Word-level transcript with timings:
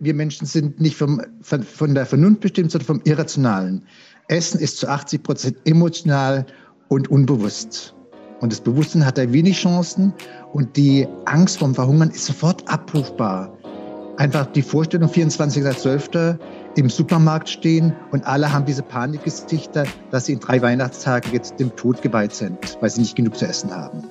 Wir 0.00 0.14
Menschen 0.14 0.46
sind 0.46 0.80
nicht 0.80 0.96
vom, 0.96 1.22
von, 1.40 1.94
der 1.94 2.06
Vernunft 2.06 2.40
bestimmt, 2.40 2.70
sondern 2.70 2.86
vom 2.86 3.00
Irrationalen. 3.04 3.82
Essen 4.28 4.60
ist 4.60 4.78
zu 4.78 4.88
80 4.88 5.22
Prozent 5.22 5.56
emotional 5.64 6.46
und 6.88 7.08
unbewusst. 7.08 7.94
Und 8.40 8.52
das 8.52 8.60
Bewusstsein 8.60 9.06
hat 9.06 9.16
da 9.16 9.32
wenig 9.32 9.58
Chancen 9.58 10.12
und 10.52 10.76
die 10.76 11.08
Angst 11.24 11.58
vom 11.58 11.74
Verhungern 11.74 12.10
ist 12.10 12.26
sofort 12.26 12.68
abrufbar. 12.68 13.56
Einfach 14.18 14.46
die 14.46 14.62
Vorstellung, 14.62 15.10
24.12. 15.10 16.38
im 16.76 16.90
Supermarkt 16.90 17.48
stehen 17.48 17.94
und 18.12 18.26
alle 18.26 18.52
haben 18.52 18.64
diese 18.64 18.82
Panikgesichter, 18.82 19.84
dass 20.10 20.26
sie 20.26 20.34
in 20.34 20.40
drei 20.40 20.60
Weihnachtstagen 20.60 21.32
jetzt 21.32 21.58
dem 21.60 21.74
Tod 21.76 22.02
geweiht 22.02 22.34
sind, 22.34 22.78
weil 22.80 22.90
sie 22.90 23.00
nicht 23.00 23.16
genug 23.16 23.36
zu 23.36 23.46
essen 23.46 23.70
haben. 23.74 24.04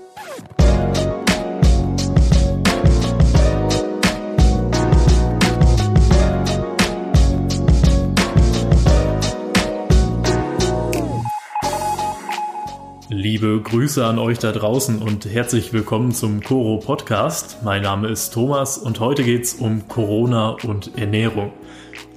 Liebe 13.18 13.62
Grüße 13.64 14.06
an 14.06 14.20
euch 14.20 14.40
da 14.40 14.52
draußen 14.52 15.02
und 15.02 15.24
herzlich 15.24 15.72
willkommen 15.72 16.12
zum 16.12 16.44
Coro 16.44 16.80
Podcast. 16.80 17.60
Mein 17.64 17.82
Name 17.82 18.10
ist 18.10 18.34
Thomas 18.34 18.78
und 18.78 19.00
heute 19.00 19.24
geht 19.24 19.46
es 19.46 19.54
um 19.54 19.88
Corona 19.88 20.58
und 20.68 20.98
Ernährung. 20.98 21.54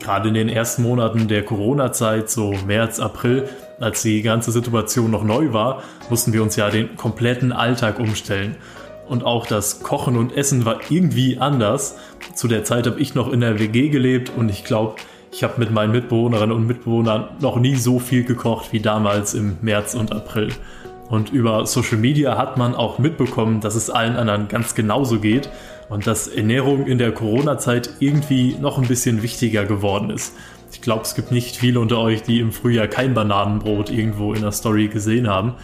Gerade 0.00 0.26
in 0.26 0.34
den 0.34 0.48
ersten 0.48 0.82
Monaten 0.82 1.28
der 1.28 1.44
Corona-Zeit, 1.44 2.28
so 2.28 2.52
März, 2.66 2.98
April, 2.98 3.48
als 3.78 4.02
die 4.02 4.22
ganze 4.22 4.50
Situation 4.50 5.12
noch 5.12 5.22
neu 5.22 5.52
war, 5.52 5.84
mussten 6.10 6.32
wir 6.32 6.42
uns 6.42 6.56
ja 6.56 6.68
den 6.68 6.96
kompletten 6.96 7.52
Alltag 7.52 8.00
umstellen. 8.00 8.56
Und 9.06 9.24
auch 9.24 9.46
das 9.46 9.84
Kochen 9.84 10.16
und 10.16 10.36
Essen 10.36 10.64
war 10.64 10.80
irgendwie 10.90 11.38
anders. 11.38 11.94
Zu 12.34 12.48
der 12.48 12.64
Zeit 12.64 12.88
habe 12.88 12.98
ich 12.98 13.14
noch 13.14 13.32
in 13.32 13.40
der 13.40 13.60
WG 13.60 13.88
gelebt 13.88 14.32
und 14.36 14.48
ich 14.48 14.64
glaube, 14.64 14.96
ich 15.30 15.44
habe 15.44 15.54
mit 15.58 15.70
meinen 15.70 15.92
Mitbewohnerinnen 15.92 16.56
und 16.56 16.66
Mitbewohnern 16.66 17.28
noch 17.40 17.56
nie 17.56 17.76
so 17.76 18.00
viel 18.00 18.24
gekocht 18.24 18.72
wie 18.72 18.80
damals 18.80 19.34
im 19.34 19.58
März 19.62 19.94
und 19.94 20.10
April. 20.10 20.48
Und 21.08 21.30
über 21.30 21.66
Social 21.66 21.98
Media 21.98 22.36
hat 22.36 22.58
man 22.58 22.74
auch 22.74 22.98
mitbekommen, 22.98 23.60
dass 23.60 23.74
es 23.74 23.88
allen 23.88 24.16
anderen 24.16 24.48
ganz 24.48 24.74
genauso 24.74 25.20
geht 25.20 25.48
und 25.88 26.06
dass 26.06 26.28
Ernährung 26.28 26.86
in 26.86 26.98
der 26.98 27.12
Corona-Zeit 27.12 27.90
irgendwie 27.98 28.56
noch 28.60 28.78
ein 28.78 28.88
bisschen 28.88 29.22
wichtiger 29.22 29.64
geworden 29.64 30.10
ist. 30.10 30.34
Ich 30.70 30.82
glaube, 30.82 31.02
es 31.02 31.14
gibt 31.14 31.32
nicht 31.32 31.56
viele 31.56 31.80
unter 31.80 31.98
euch, 31.98 32.22
die 32.22 32.40
im 32.40 32.52
Frühjahr 32.52 32.88
kein 32.88 33.14
Bananenbrot 33.14 33.90
irgendwo 33.90 34.34
in 34.34 34.42
der 34.42 34.52
Story 34.52 34.88
gesehen 34.88 35.28
haben. 35.28 35.54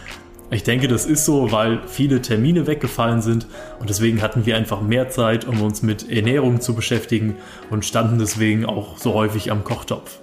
Ich 0.51 0.63
denke, 0.63 0.87
das 0.87 1.05
ist 1.05 1.25
so, 1.25 1.51
weil 1.51 1.81
viele 1.87 2.21
Termine 2.21 2.67
weggefallen 2.67 3.21
sind 3.21 3.47
und 3.79 3.89
deswegen 3.89 4.21
hatten 4.21 4.45
wir 4.45 4.55
einfach 4.55 4.81
mehr 4.81 5.09
Zeit, 5.09 5.45
um 5.45 5.61
uns 5.61 5.81
mit 5.81 6.09
Ernährung 6.11 6.61
zu 6.61 6.75
beschäftigen 6.75 7.35
und 7.69 7.85
standen 7.85 8.19
deswegen 8.19 8.65
auch 8.65 8.97
so 8.97 9.13
häufig 9.13 9.51
am 9.51 9.63
Kochtopf. 9.63 10.19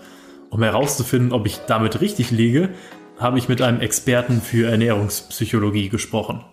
Um 0.51 0.63
herauszufinden, 0.63 1.33
ob 1.33 1.47
ich 1.47 1.59
damit 1.67 2.01
richtig 2.01 2.31
liege, 2.31 2.69
habe 3.19 3.39
ich 3.39 3.49
mit 3.49 3.63
einem 3.63 3.81
Experten 3.81 4.41
für 4.41 4.71
Ernährungspsychologie 4.71 5.89
gesprochen. 5.89 6.45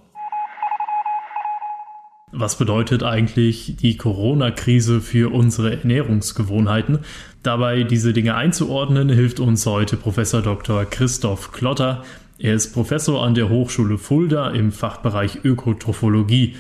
Was 2.32 2.58
bedeutet 2.58 3.02
eigentlich 3.02 3.76
die 3.78 3.98
Corona-Krise 3.98 5.02
für 5.02 5.34
unsere 5.34 5.80
Ernährungsgewohnheiten? 5.80 7.00
Dabei 7.42 7.84
diese 7.84 8.14
Dinge 8.14 8.36
einzuordnen, 8.36 9.10
hilft 9.10 9.40
uns 9.40 9.66
heute 9.66 9.98
Professor 9.98 10.44
Dr. 10.44 10.86
Christoph 10.86 11.52
Klotter. 11.52 12.04
Er 12.38 12.54
ist 12.54 12.72
Professor 12.72 13.24
an 13.24 13.34
der 13.34 13.50
Hochschule 13.50 13.98
Fulda 13.98 14.52
im 14.52 14.72
Fachbereich 14.72 15.44
Ökotrophologie. 15.44 16.56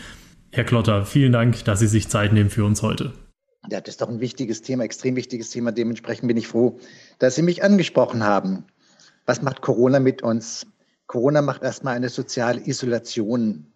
Herr 0.51 0.63
Klotter, 0.63 1.05
vielen 1.05 1.33
Dank, 1.33 1.63
dass 1.65 1.79
Sie 1.79 1.87
sich 1.87 2.09
Zeit 2.09 2.33
nehmen 2.33 2.49
für 2.49 2.65
uns 2.65 2.81
heute. 2.81 3.13
Ja, 3.69 3.79
das 3.79 3.89
ist 3.95 4.01
doch 4.01 4.09
ein 4.09 4.19
wichtiges 4.19 4.63
Thema, 4.63 4.83
extrem 4.83 5.15
wichtiges 5.15 5.51
Thema. 5.51 5.71
Dementsprechend 5.71 6.27
bin 6.27 6.37
ich 6.37 6.47
froh, 6.47 6.79
dass 7.19 7.35
Sie 7.35 7.43
mich 7.43 7.63
angesprochen 7.63 8.23
haben. 8.23 8.65
Was 9.29 9.43
macht 9.43 9.61
Corona 9.61 9.99
mit 9.99 10.23
uns? 10.23 10.65
Corona 11.05 11.43
macht 11.43 11.61
erstmal 11.61 11.95
eine 11.95 12.09
soziale 12.09 12.65
Isolation. 12.65 13.71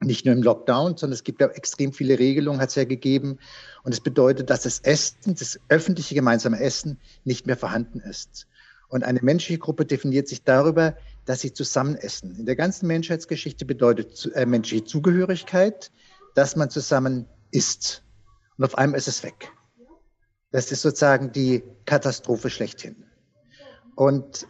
Nicht 0.00 0.26
nur 0.26 0.34
im 0.34 0.42
Lockdown, 0.42 0.96
sondern 0.96 1.12
es 1.14 1.22
gibt 1.22 1.40
ja 1.40 1.46
extrem 1.46 1.92
viele 1.92 2.18
Regelungen, 2.18 2.60
hat 2.60 2.70
es 2.70 2.74
ja 2.74 2.82
gegeben. 2.82 3.38
Und 3.84 3.92
es 3.92 4.00
bedeutet, 4.00 4.50
dass 4.50 4.62
das 4.62 4.80
Essen, 4.80 5.36
das 5.36 5.60
öffentliche 5.68 6.16
gemeinsame 6.16 6.58
Essen 6.58 6.98
nicht 7.22 7.46
mehr 7.46 7.56
vorhanden 7.56 8.00
ist. 8.00 8.48
Und 8.88 9.04
eine 9.04 9.20
menschliche 9.22 9.60
Gruppe 9.60 9.86
definiert 9.86 10.26
sich 10.26 10.42
darüber, 10.42 10.96
dass 11.26 11.42
sie 11.42 11.52
zusammen 11.52 11.94
essen. 11.94 12.34
In 12.36 12.46
der 12.46 12.56
ganzen 12.56 12.88
Menschheitsgeschichte 12.88 13.64
bedeutet 13.66 14.28
äh, 14.34 14.46
menschliche 14.46 14.82
Zugehörigkeit, 14.82 15.92
dass 16.34 16.56
man 16.56 16.70
zusammen 16.70 17.26
isst. 17.52 18.02
Und 18.56 18.64
auf 18.64 18.76
einmal 18.76 18.98
ist 18.98 19.06
es 19.06 19.22
weg. 19.22 19.52
Das 20.50 20.72
ist 20.72 20.82
sozusagen 20.82 21.30
die 21.30 21.62
Katastrophe 21.84 22.50
schlechthin. 22.50 22.96
Und 23.94 24.48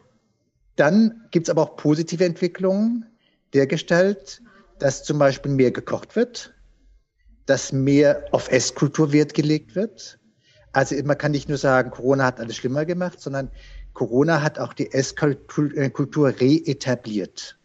dann 0.78 1.24
gibt 1.30 1.48
es 1.48 1.50
aber 1.50 1.62
auch 1.62 1.76
positive 1.76 2.24
Entwicklungen 2.24 3.04
der 3.52 3.66
Gestalt, 3.66 4.40
dass 4.78 5.04
zum 5.04 5.18
Beispiel 5.18 5.52
mehr 5.52 5.70
gekocht 5.70 6.14
wird, 6.14 6.54
dass 7.46 7.72
mehr 7.72 8.24
auf 8.30 8.50
Esskultur 8.50 9.12
Wert 9.12 9.34
gelegt 9.34 9.74
wird. 9.74 10.18
Also 10.72 10.94
man 11.02 11.18
kann 11.18 11.32
nicht 11.32 11.48
nur 11.48 11.58
sagen, 11.58 11.90
Corona 11.90 12.26
hat 12.26 12.40
alles 12.40 12.56
schlimmer 12.56 12.84
gemacht, 12.84 13.20
sondern 13.20 13.50
Corona 13.94 14.42
hat 14.42 14.58
auch 14.58 14.74
die 14.74 14.92
Esskultur 14.92 16.28
reetabliert. 16.40 17.58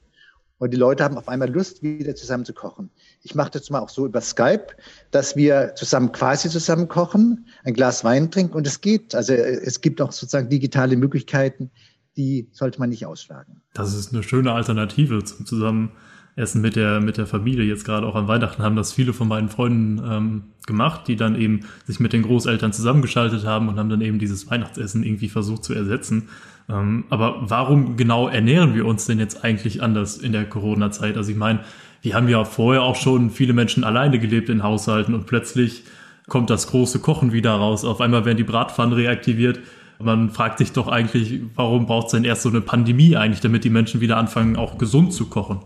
Und 0.58 0.72
die 0.72 0.78
Leute 0.78 1.04
haben 1.04 1.18
auf 1.18 1.28
einmal 1.28 1.50
Lust, 1.50 1.84
wieder 1.84 2.16
zusammen 2.16 2.46
zu 2.46 2.54
kochen. 2.54 2.90
Ich 3.22 3.36
mache 3.36 3.52
das 3.52 3.70
mal 3.70 3.80
auch 3.80 3.90
so 3.90 4.06
über 4.06 4.22
Skype, 4.22 4.68
dass 5.12 5.36
wir 5.36 5.74
zusammen 5.76 6.14
quasi 6.14 6.50
zusammen 6.50 6.88
kochen, 6.88 7.48
ein 7.66 7.74
Glas 7.74 8.04
Wein 8.06 8.32
trinken 8.32 8.54
und 8.54 8.66
es 8.66 8.80
geht. 8.80 9.14
Also 9.14 9.34
es 9.34 9.82
gibt 9.82 10.02
auch 10.02 10.14
sozusagen 10.14 10.48
digitale 10.50 10.96
Möglichkeiten, 10.96 11.70
die 12.18 12.50
sollte 12.52 12.80
man 12.80 12.90
nicht 12.90 13.06
ausschlagen. 13.06 13.62
Das 13.74 13.94
ist 13.94 14.14
eine 14.14 14.24
schöne 14.24 14.52
Alternative 14.52 15.24
zum 15.24 15.46
Zusammenessen 15.46 16.62
mit 16.62 16.76
der, 16.76 17.02
mit 17.02 17.18
der 17.18 17.26
Familie. 17.26 17.66
Jetzt 17.66 17.86
gerade 17.86 18.06
auch 18.06 18.16
an 18.16 18.28
Weihnachten 18.28 18.62
haben 18.62 18.76
das 18.76 18.94
viele 18.94 19.14
von 19.14 19.28
meinen 19.28 19.50
Freunden 19.50 20.02
ähm, 20.06 20.44
gemacht, 20.68 21.08
die 21.08 21.16
dann 21.16 21.40
eben 21.40 21.62
sich 21.86 22.00
mit 22.00 22.14
den 22.14 22.24
Großeltern 22.24 22.72
zusammengeschaltet 22.74 23.46
haben 23.46 23.68
und 23.68 23.78
haben 23.78 23.90
dann 23.90 24.02
eben 24.02 24.20
dieses 24.20 24.50
Weihnachtsessen 24.50 25.04
irgendwie 25.04 25.30
versucht 25.30 25.64
zu 25.64 25.74
ersetzen. 25.74 26.30
Ähm, 26.70 27.06
aber 27.10 27.38
warum 27.42 27.98
genau 27.98 28.28
ernähren 28.28 28.76
wir 28.76 28.86
uns 28.86 29.06
denn 29.06 29.20
jetzt 29.20 29.44
eigentlich 29.44 29.82
anders 29.82 30.18
in 30.18 30.32
der 30.32 30.48
Corona-Zeit? 30.48 31.18
Also 31.18 31.32
ich 31.32 31.38
meine, 31.38 31.62
wir 32.02 32.16
haben 32.16 32.28
ja 32.28 32.44
vorher 32.46 32.84
auch 32.84 32.96
schon 32.96 33.30
viele 33.32 33.54
Menschen 33.54 33.84
alleine 33.84 34.20
gelebt 34.20 34.50
in 34.50 34.64
Haushalten 34.64 35.14
und 35.14 35.26
plötzlich 35.26 35.84
kommt 36.28 36.50
das 36.50 36.68
große 36.68 37.00
Kochen 37.00 37.34
wieder 37.34 37.52
raus. 37.52 37.84
Auf 37.86 38.02
einmal 38.02 38.26
werden 38.26 38.38
die 38.38 38.44
Bratpfannen 38.44 38.94
reaktiviert 38.94 39.60
man 40.04 40.30
fragt 40.30 40.58
sich 40.60 40.72
doch 40.72 40.88
eigentlich, 40.88 41.42
warum 41.56 41.86
braucht 41.86 42.08
es 42.08 42.12
denn 42.12 42.24
erst 42.24 42.44
so 42.44 42.50
eine 42.50 42.62
Pandemie 42.62 43.16
eigentlich, 43.16 43.42
damit 43.42 43.64
die 43.64 43.70
Menschen 43.70 44.02
wieder 44.02 44.18
anfangen, 44.18 44.56
auch 44.56 44.78
gesund 44.78 45.14
zu 45.14 45.28
kochen? 45.28 45.62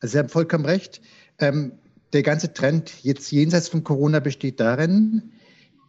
Also 0.00 0.12
Sie 0.12 0.18
haben 0.18 0.28
vollkommen 0.28 0.64
recht. 0.64 1.00
Ähm, 1.38 1.72
der 2.12 2.22
ganze 2.22 2.52
Trend 2.52 2.92
jetzt 3.02 3.30
jenseits 3.30 3.68
von 3.68 3.84
Corona 3.84 4.20
besteht 4.20 4.60
darin, 4.60 5.30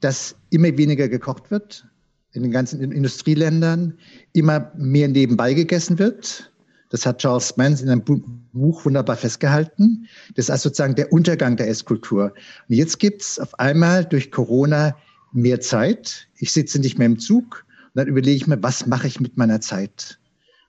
dass 0.01 0.35
immer 0.49 0.77
weniger 0.77 1.07
gekocht 1.07 1.51
wird 1.51 1.85
in 2.33 2.43
den 2.43 2.51
ganzen 2.51 2.79
Industrieländern, 2.91 3.97
immer 4.33 4.71
mehr 4.77 5.07
nebenbei 5.07 5.53
gegessen 5.53 5.99
wird. 5.99 6.51
Das 6.89 7.05
hat 7.05 7.19
Charles 7.19 7.49
Spence 7.49 7.81
in 7.81 7.89
einem 7.89 8.03
Buch 8.03 8.85
wunderbar 8.85 9.15
festgehalten. 9.15 10.07
Das 10.35 10.45
ist 10.45 10.49
also 10.49 10.69
sozusagen 10.69 10.95
der 10.95 11.11
Untergang 11.11 11.55
der 11.57 11.69
Esskultur. 11.69 12.33
Und 12.67 12.75
jetzt 12.75 12.99
gibt 12.99 13.21
es 13.21 13.39
auf 13.39 13.57
einmal 13.59 14.05
durch 14.05 14.31
Corona 14.31 14.95
mehr 15.33 15.59
Zeit. 15.59 16.27
Ich 16.37 16.51
sitze 16.51 16.79
nicht 16.79 16.97
mehr 16.97 17.07
im 17.07 17.19
Zug 17.19 17.65
und 17.93 17.99
dann 17.99 18.07
überlege 18.07 18.35
ich 18.35 18.47
mir, 18.47 18.61
was 18.63 18.87
mache 18.87 19.07
ich 19.07 19.19
mit 19.19 19.37
meiner 19.37 19.61
Zeit? 19.61 20.19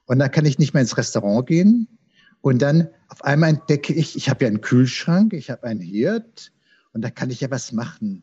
Und 0.06 0.19
dann 0.19 0.31
kann 0.31 0.45
ich 0.45 0.59
nicht 0.59 0.75
mehr 0.75 0.83
ins 0.83 0.97
Restaurant 0.97 1.47
gehen. 1.47 1.89
Und 2.41 2.61
dann 2.61 2.89
auf 3.09 3.25
einmal 3.25 3.51
entdecke 3.51 3.93
ich, 3.93 4.17
ich 4.17 4.28
habe 4.28 4.45
ja 4.45 4.49
einen 4.49 4.61
Kühlschrank, 4.61 5.33
ich 5.33 5.51
habe 5.51 5.65
einen 5.65 5.81
Herd 5.81 6.53
und 6.93 7.03
da 7.03 7.11
kann 7.11 7.31
ich 7.31 7.41
ja 7.41 7.51
was 7.51 7.72
machen. 7.72 8.22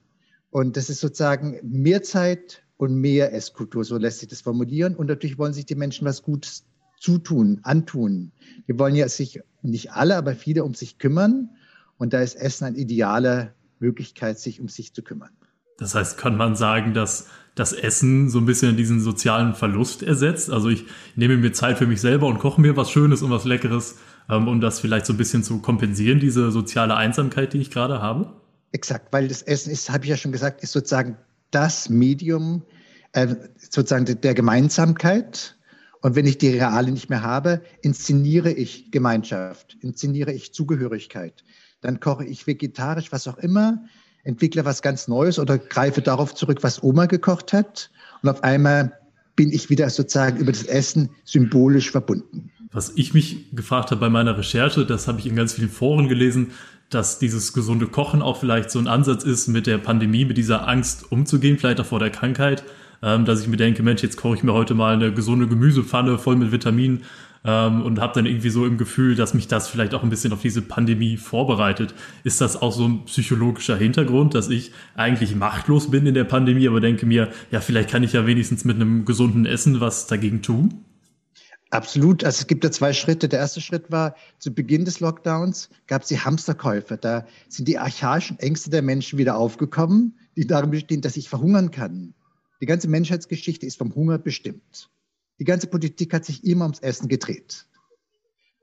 Und 0.52 0.76
das 0.78 0.90
ist 0.90 1.00
sozusagen 1.00 1.58
mehr 1.64 2.04
Zeit 2.04 2.64
und 2.78 2.96
mehr 2.96 3.34
Esskultur, 3.34 3.84
so 3.84 3.98
lässt 3.98 4.20
sich 4.20 4.30
das 4.30 4.42
formulieren. 4.42 4.96
Und 4.96 5.08
natürlich 5.08 5.38
wollen 5.38 5.54
sich 5.54 5.66
die 5.66 5.76
Menschen 5.76 6.06
was 6.06 6.22
Gutes 6.22 6.66
zutun, 7.00 7.60
antun. 7.64 8.32
Die 8.68 8.78
wollen 8.78 8.96
ja 8.96 9.08
sich, 9.08 9.42
nicht 9.62 9.94
alle, 9.94 10.18
aber 10.18 10.36
viele 10.36 10.64
um 10.64 10.74
sich 10.74 10.98
kümmern. 10.98 11.50
Und 11.98 12.14
da 12.14 12.22
ist 12.22 12.36
Essen 12.36 12.66
eine 12.66 12.78
ideale 12.78 13.54
Möglichkeit, 13.80 14.40
sich 14.40 14.60
um 14.60 14.68
sich 14.68 14.94
zu 14.94 15.02
kümmern. 15.02 15.32
Das 15.80 15.96
heißt, 15.96 16.18
kann 16.18 16.38
man 16.38 16.56
sagen, 16.56 16.94
dass 16.94 17.28
das 17.56 17.74
Essen 17.74 18.30
so 18.30 18.40
ein 18.40 18.46
bisschen 18.46 18.78
diesen 18.78 19.02
sozialen 19.02 19.54
Verlust 19.54 20.04
ersetzt? 20.04 20.50
Also 20.50 20.70
ich 20.70 20.86
nehme 21.16 21.38
mir 21.38 21.52
Zeit 21.52 21.78
für 21.78 21.88
mich 21.88 22.02
selber 22.02 22.28
und 22.28 22.40
koche 22.40 22.62
mir 22.62 22.76
was 22.78 22.92
Schönes 22.92 23.22
und 23.22 23.32
was 23.32 23.46
Leckeres, 23.46 23.98
ähm, 24.30 24.48
um 24.48 24.62
das 24.62 24.80
vielleicht 24.80 25.06
so 25.06 25.14
ein 25.14 25.18
bisschen 25.18 25.44
zu 25.44 25.60
kompensieren, 25.60 26.20
diese 26.20 26.52
soziale 26.52 26.96
Einsamkeit, 26.96 27.54
die 27.54 27.60
ich 27.60 27.72
gerade 27.72 28.02
habe? 28.02 28.34
Exakt, 28.72 29.12
weil 29.12 29.28
das 29.28 29.42
Essen 29.42 29.72
ist, 29.72 29.90
habe 29.90 30.04
ich 30.04 30.10
ja 30.10 30.18
schon 30.18 30.32
gesagt, 30.32 30.62
ist 30.62 30.74
sozusagen 30.74 31.18
das 31.52 31.90
Medium 31.90 32.64
äh, 33.14 33.36
sozusagen 33.58 34.06
der 34.06 34.34
Gemeinsamkeit. 34.34 35.58
Und 36.02 36.16
wenn 36.16 36.26
ich 36.26 36.38
die 36.38 36.50
Reale 36.50 36.92
nicht 36.92 37.10
mehr 37.10 37.24
habe, 37.24 37.62
inszeniere 37.82 38.52
ich 38.52 38.92
Gemeinschaft, 38.92 39.76
inszeniere 39.82 40.32
ich 40.32 40.54
Zugehörigkeit. 40.54 41.44
Dann 41.82 42.00
koche 42.00 42.26
ich 42.26 42.48
vegetarisch, 42.48 43.12
was 43.12 43.28
auch 43.28 43.38
immer 43.38 43.84
entwickle 44.24 44.66
was 44.66 44.82
ganz 44.82 45.08
Neues 45.08 45.40
oder 45.40 45.58
greife 45.58 46.02
darauf 46.02 46.36
zurück, 46.36 46.60
was 46.62 46.84
Oma 46.84 47.06
gekocht 47.06 47.54
hat. 47.54 47.90
Und 48.22 48.30
auf 48.30 48.44
einmal 48.44 48.94
bin 49.36 49.52
ich 49.52 49.70
wieder 49.70 49.90
sozusagen 49.90 50.38
über 50.38 50.52
das 50.52 50.64
Essen 50.64 51.10
symbolisch 51.24 51.92
verbunden. 51.92 52.52
Was 52.72 52.92
ich 52.96 53.14
mich 53.14 53.46
gefragt 53.54 53.92
habe 53.92 54.02
bei 54.02 54.10
meiner 54.10 54.38
Recherche, 54.38 54.86
das 54.86 55.08
habe 55.08 55.20
ich 55.20 55.26
in 55.26 55.36
ganz 55.36 55.54
vielen 55.54 55.70
Foren 55.70 56.08
gelesen, 56.08 56.52
dass 56.90 57.20
dieses 57.20 57.54
gesunde 57.54 57.88
Kochen 57.88 58.22
auch 58.22 58.38
vielleicht 58.38 58.70
so 58.72 58.80
ein 58.80 58.88
Ansatz 58.88 59.24
ist, 59.24 59.48
mit 59.48 59.68
der 59.68 59.78
Pandemie, 59.78 60.26
mit 60.26 60.38
dieser 60.38 60.68
Angst 60.68 61.12
umzugehen, 61.12 61.58
vielleicht 61.58 61.80
auch 61.80 61.86
vor 61.86 62.00
der 62.00 62.10
Krankheit, 62.10 62.64
ähm, 63.02 63.26
dass 63.26 63.42
ich 63.42 63.48
mir 63.48 63.58
denke, 63.58 63.84
Mensch, 63.84 64.04
jetzt 64.04 64.18
koche 64.18 64.36
ich 64.36 64.44
mir 64.44 64.54
heute 64.54 64.74
mal 64.74 64.94
eine 64.94 65.14
gesunde 65.14 65.48
Gemüsepfanne 65.48 66.18
voll 66.18 66.36
mit 66.36 66.52
Vitaminen 66.52 67.04
ähm, 67.44 67.82
und 67.82 68.00
habe 68.00 68.14
dann 68.14 68.26
irgendwie 68.26 68.50
so 68.50 68.66
im 68.66 68.78
Gefühl, 68.78 69.16
dass 69.16 69.34
mich 69.34 69.48
das 69.48 69.68
vielleicht 69.68 69.94
auch 69.94 70.04
ein 70.04 70.10
bisschen 70.10 70.34
auf 70.34 70.42
diese 70.42 70.62
Pandemie 70.62 71.18
vorbereitet. 71.18 71.94
Ist 72.24 72.42
das 72.42 72.62
auch 72.62 72.72
so 72.72 72.88
ein 72.88 73.06
psychologischer 73.06 73.78
Hintergrund, 73.78 74.36
dass 74.36 74.50
ich 74.50 74.72
eigentlich 74.96 75.36
machtlos 75.36 75.92
bin 75.92 76.06
in 76.06 76.14
der 76.14 76.26
Pandemie, 76.26 76.68
aber 76.68 76.80
denke 76.80 77.06
mir, 77.06 77.30
ja, 77.52 77.62
vielleicht 77.62 77.90
kann 77.90 78.04
ich 78.04 78.14
ja 78.14 78.26
wenigstens 78.26 78.66
mit 78.66 78.76
einem 78.76 79.06
gesunden 79.06 79.46
Essen 79.46 79.80
was 79.80 80.08
dagegen 80.08 80.42
tun? 80.42 80.86
Absolut. 81.72 82.24
Also 82.24 82.42
es 82.42 82.48
gibt 82.48 82.64
da 82.64 82.72
zwei 82.72 82.94
Schritte. 82.94 83.30
Der 83.30 83.40
erste 83.40 83.62
Schritt 83.62 83.92
war, 83.92 84.16
zu 84.40 84.54
Beginn 84.54 84.86
des 84.86 85.00
Lockdowns 85.00 85.70
gab 85.86 86.02
es 86.02 86.08
die 86.08 86.20
Hamsterkäufe. 86.20 86.98
Da 86.98 87.28
sind 87.48 87.68
die 87.68 87.78
archaischen 87.78 88.40
Ängste 88.40 88.72
der 88.72 88.82
Menschen 88.82 89.20
wieder 89.20 89.38
aufgekommen, 89.38 90.18
die 90.36 90.48
darin 90.48 90.72
bestehen, 90.72 91.02
dass 91.02 91.16
ich 91.16 91.30
verhungern 91.30 91.70
kann. 91.70 92.16
Die 92.62 92.66
ganze 92.66 92.88
Menschheitsgeschichte 92.88 93.66
ist 93.66 93.78
vom 93.78 93.94
Hunger 93.94 94.18
bestimmt. 94.18 94.90
Die 95.40 95.46
ganze 95.46 95.68
Politik 95.68 96.14
hat 96.14 96.26
sich 96.26 96.44
immer 96.44 96.66
ums 96.66 96.80
Essen 96.80 97.08
gedreht. 97.08 97.66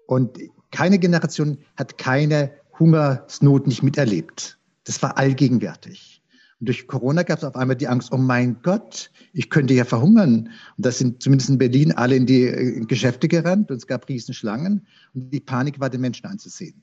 Und 0.06 0.38
keine 0.70 0.98
Generation 0.98 1.58
hat 1.76 1.98
keine 1.98 2.52
Hungersnot 2.78 3.66
nicht 3.66 3.82
miterlebt. 3.82 4.58
Das 4.84 5.02
war 5.02 5.16
allgegenwärtig. 5.18 6.22
Und 6.60 6.68
durch 6.68 6.86
Corona 6.86 7.22
gab 7.22 7.38
es 7.38 7.44
auf 7.44 7.56
einmal 7.56 7.76
die 7.76 7.88
Angst, 7.88 8.12
oh 8.12 8.16
mein 8.16 8.62
Gott, 8.62 9.10
ich 9.32 9.50
könnte 9.50 9.74
ja 9.74 9.84
verhungern. 9.84 10.50
Und 10.76 10.86
das 10.86 10.98
sind 10.98 11.22
zumindest 11.22 11.50
in 11.50 11.58
Berlin 11.58 11.92
alle 11.92 12.16
in 12.16 12.26
die 12.26 12.44
äh, 12.44 12.80
Geschäfte 12.86 13.28
gerannt 13.28 13.70
und 13.70 13.76
es 13.76 13.86
gab 13.86 14.08
Riesenschlangen 14.08 14.86
und 15.14 15.30
die 15.30 15.40
Panik 15.40 15.80
war 15.80 15.90
den 15.90 16.00
Menschen 16.00 16.26
anzusehen. 16.26 16.82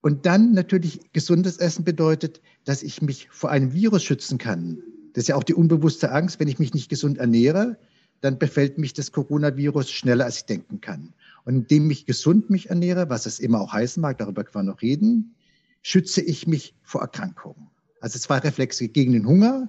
Und 0.00 0.26
dann 0.26 0.52
natürlich 0.52 1.00
gesundes 1.12 1.56
Essen 1.56 1.84
bedeutet, 1.84 2.40
dass 2.64 2.84
ich 2.84 3.02
mich 3.02 3.28
vor 3.30 3.50
einem 3.50 3.72
Virus 3.72 4.04
schützen 4.04 4.38
kann. 4.38 4.78
Das 5.14 5.24
ist 5.24 5.28
ja 5.28 5.34
auch 5.34 5.42
die 5.42 5.54
unbewusste 5.54 6.12
Angst, 6.12 6.38
wenn 6.38 6.46
ich 6.46 6.60
mich 6.60 6.72
nicht 6.72 6.88
gesund 6.88 7.18
ernähre, 7.18 7.76
dann 8.20 8.38
befällt 8.38 8.78
mich 8.78 8.92
das 8.92 9.12
Coronavirus 9.12 9.90
schneller, 9.90 10.24
als 10.24 10.38
ich 10.38 10.44
denken 10.44 10.80
kann. 10.80 11.12
Und 11.44 11.54
indem 11.54 11.90
ich 11.90 12.06
gesund 12.06 12.50
mich 12.50 12.70
ernähre, 12.70 13.08
was 13.08 13.26
es 13.26 13.38
immer 13.38 13.60
auch 13.60 13.72
heißen 13.72 14.00
mag, 14.00 14.18
darüber 14.18 14.44
können 14.44 14.66
wir 14.66 14.72
noch 14.72 14.82
reden, 14.82 15.34
schütze 15.82 16.20
ich 16.20 16.46
mich 16.46 16.74
vor 16.82 17.00
Erkrankungen. 17.00 17.68
Also 18.00 18.18
zwei 18.18 18.38
Reflexe 18.38 18.88
gegen 18.88 19.12
den 19.12 19.26
Hunger. 19.26 19.68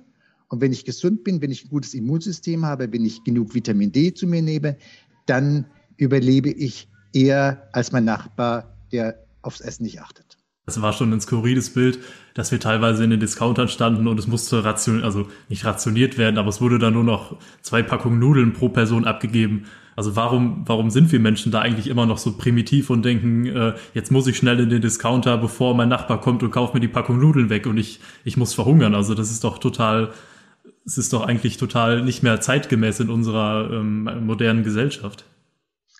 Und 0.49 0.61
wenn 0.61 0.71
ich 0.71 0.85
gesund 0.85 1.23
bin, 1.23 1.41
wenn 1.41 1.51
ich 1.51 1.65
ein 1.65 1.69
gutes 1.69 1.93
Immunsystem 1.93 2.65
habe, 2.65 2.91
wenn 2.91 3.05
ich 3.05 3.23
genug 3.23 3.53
Vitamin 3.53 3.91
D 3.91 4.13
zu 4.13 4.27
mir 4.27 4.41
nehme, 4.41 4.77
dann 5.25 5.65
überlebe 5.97 6.49
ich 6.49 6.89
eher 7.13 7.69
als 7.71 7.91
mein 7.91 8.05
Nachbar, 8.05 8.75
der 8.91 9.23
aufs 9.41 9.61
Essen 9.61 9.83
nicht 9.83 10.01
achtet. 10.01 10.28
Das 10.69 10.83
war 10.83 10.93
schon 10.93 11.11
ein 11.11 11.19
skurriles 11.19 11.73
Bild, 11.73 11.97
dass 12.35 12.51
wir 12.51 12.59
teilweise 12.59 13.03
in 13.03 13.09
den 13.09 13.19
Discountern 13.19 13.69
standen 13.69 14.07
und 14.07 14.19
es 14.19 14.27
musste 14.27 14.63
ration, 14.63 15.03
also 15.03 15.27
nicht 15.47 15.65
rationiert 15.65 16.19
werden, 16.19 16.37
aber 16.37 16.49
es 16.49 16.61
wurde 16.61 16.77
dann 16.77 16.93
nur 16.93 17.03
noch 17.03 17.37
zwei 17.63 17.81
Packungen 17.81 18.19
Nudeln 18.19 18.53
pro 18.53 18.69
Person 18.69 19.05
abgegeben. 19.05 19.65
Also 19.95 20.15
warum, 20.15 20.61
warum 20.67 20.91
sind 20.91 21.11
wir 21.11 21.19
Menschen 21.19 21.51
da 21.51 21.59
eigentlich 21.59 21.87
immer 21.87 22.05
noch 22.05 22.19
so 22.19 22.33
primitiv 22.37 22.91
und 22.91 23.03
denken, 23.03 23.47
äh, 23.47 23.73
jetzt 23.95 24.11
muss 24.11 24.27
ich 24.27 24.37
schnell 24.37 24.59
in 24.59 24.69
den 24.69 24.81
Discounter, 24.81 25.39
bevor 25.39 25.73
mein 25.73 25.89
Nachbar 25.89 26.21
kommt 26.21 26.43
und 26.43 26.51
kauft 26.51 26.75
mir 26.75 26.79
die 26.79 26.87
Packung 26.87 27.19
Nudeln 27.19 27.49
weg 27.49 27.65
und 27.65 27.77
ich, 27.77 27.99
ich 28.23 28.37
muss 28.37 28.53
verhungern. 28.53 28.93
Also 28.93 29.15
das 29.15 29.31
ist 29.31 29.43
doch 29.43 29.57
total, 29.57 30.11
es 30.85 30.99
ist 30.99 31.13
doch 31.13 31.25
eigentlich 31.25 31.57
total 31.57 32.03
nicht 32.03 32.21
mehr 32.21 32.39
zeitgemäß 32.41 32.99
in 32.99 33.09
unserer 33.09 33.71
ähm, 33.73 34.03
modernen 34.23 34.63
Gesellschaft. 34.63 35.25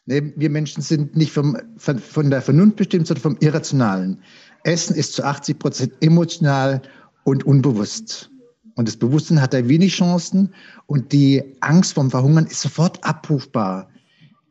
Nee, 0.09 0.33
wir 0.35 0.49
Menschen 0.49 0.81
sind 0.81 1.15
nicht 1.15 1.31
vom, 1.31 1.55
von, 1.77 1.99
von 1.99 2.31
der 2.31 2.41
Vernunft 2.41 2.77
bestimmt, 2.77 3.05
sondern 3.05 3.21
vom 3.21 3.37
Irrationalen. 3.41 4.23
Essen 4.63 4.95
ist 4.95 5.13
zu 5.13 5.23
80 5.23 5.59
Prozent 5.59 5.93
emotional 6.01 6.81
und 7.23 7.45
unbewusst. 7.45 8.29
Und 8.75 8.87
das 8.87 8.97
Bewusstsein 8.97 9.41
hat 9.41 9.53
da 9.53 9.67
wenig 9.67 9.93
Chancen 9.93 10.53
und 10.85 11.11
die 11.11 11.43
Angst 11.59 11.93
vom 11.93 12.09
Verhungern 12.09 12.45
ist 12.45 12.61
sofort 12.61 13.03
abrufbar. 13.03 13.89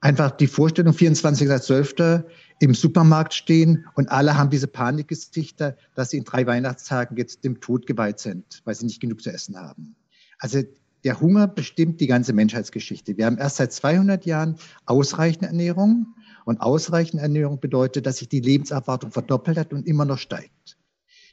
Einfach 0.00 0.30
die 0.32 0.46
Vorstellung, 0.46 0.92
24.12. 0.92 2.24
im 2.60 2.74
Supermarkt 2.74 3.34
stehen 3.34 3.86
und 3.94 4.10
alle 4.10 4.36
haben 4.36 4.50
diese 4.50 4.66
Panikgesichter, 4.66 5.76
dass 5.94 6.10
sie 6.10 6.18
in 6.18 6.24
drei 6.24 6.46
Weihnachtstagen 6.46 7.16
jetzt 7.16 7.42
dem 7.42 7.60
Tod 7.60 7.86
geweiht 7.86 8.20
sind, 8.20 8.60
weil 8.64 8.74
sie 8.74 8.86
nicht 8.86 9.00
genug 9.00 9.22
zu 9.22 9.30
essen 9.30 9.56
haben. 9.56 9.96
Also 10.38 10.62
der 11.04 11.20
Hunger 11.20 11.48
bestimmt 11.48 12.00
die 12.00 12.06
ganze 12.06 12.32
Menschheitsgeschichte. 12.32 13.16
Wir 13.16 13.26
haben 13.26 13.38
erst 13.38 13.56
seit 13.56 13.72
200 13.72 14.26
Jahren 14.26 14.56
ausreichende 14.84 15.46
Ernährung 15.46 16.14
und 16.48 16.62
ausreichende 16.62 17.22
Ernährung 17.22 17.60
bedeutet, 17.60 18.06
dass 18.06 18.16
sich 18.16 18.28
die 18.30 18.40
Lebenserwartung 18.40 19.10
verdoppelt 19.10 19.58
hat 19.58 19.74
und 19.74 19.86
immer 19.86 20.06
noch 20.06 20.16
steigt. 20.16 20.78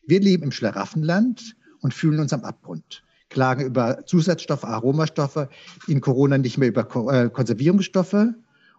Wir 0.05 0.19
leben 0.19 0.43
im 0.43 0.51
Schlaraffenland 0.51 1.55
und 1.79 1.93
fühlen 1.93 2.19
uns 2.19 2.33
am 2.33 2.43
Abgrund. 2.43 3.01
Klagen 3.29 3.65
über 3.65 4.05
Zusatzstoffe, 4.05 4.65
Aromastoffe, 4.65 5.47
in 5.87 6.01
Corona 6.01 6.37
nicht 6.37 6.57
mehr 6.57 6.67
über 6.67 6.85
äh, 7.13 7.29
Konservierungsstoffe 7.29 8.27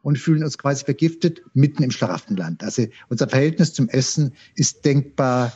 und 0.03 0.19
fühlen 0.19 0.44
uns 0.44 0.59
quasi 0.59 0.85
vergiftet 0.85 1.41
mitten 1.55 1.83
im 1.83 1.91
Schlaraffenland. 1.91 2.62
Also 2.62 2.85
unser 3.09 3.31
Verhältnis 3.31 3.73
zum 3.73 3.88
Essen 3.88 4.35
ist 4.56 4.85
denkbar 4.85 5.55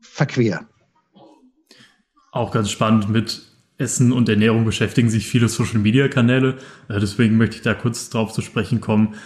verquer. 0.00 0.68
Auch 2.30 2.52
ganz 2.52 2.70
spannend 2.70 3.10
mit 3.10 3.42
Essen 3.76 4.12
und 4.12 4.28
Ernährung 4.28 4.64
beschäftigen 4.64 5.10
sich 5.10 5.26
viele 5.26 5.48
Social-Media-Kanäle. 5.48 6.58
Äh, 6.88 7.00
deswegen 7.00 7.36
möchte 7.36 7.56
ich 7.56 7.62
da 7.62 7.74
kurz 7.74 8.08
drauf 8.08 8.32
zu 8.32 8.40
sprechen 8.40 8.80
kommen. 8.80 9.16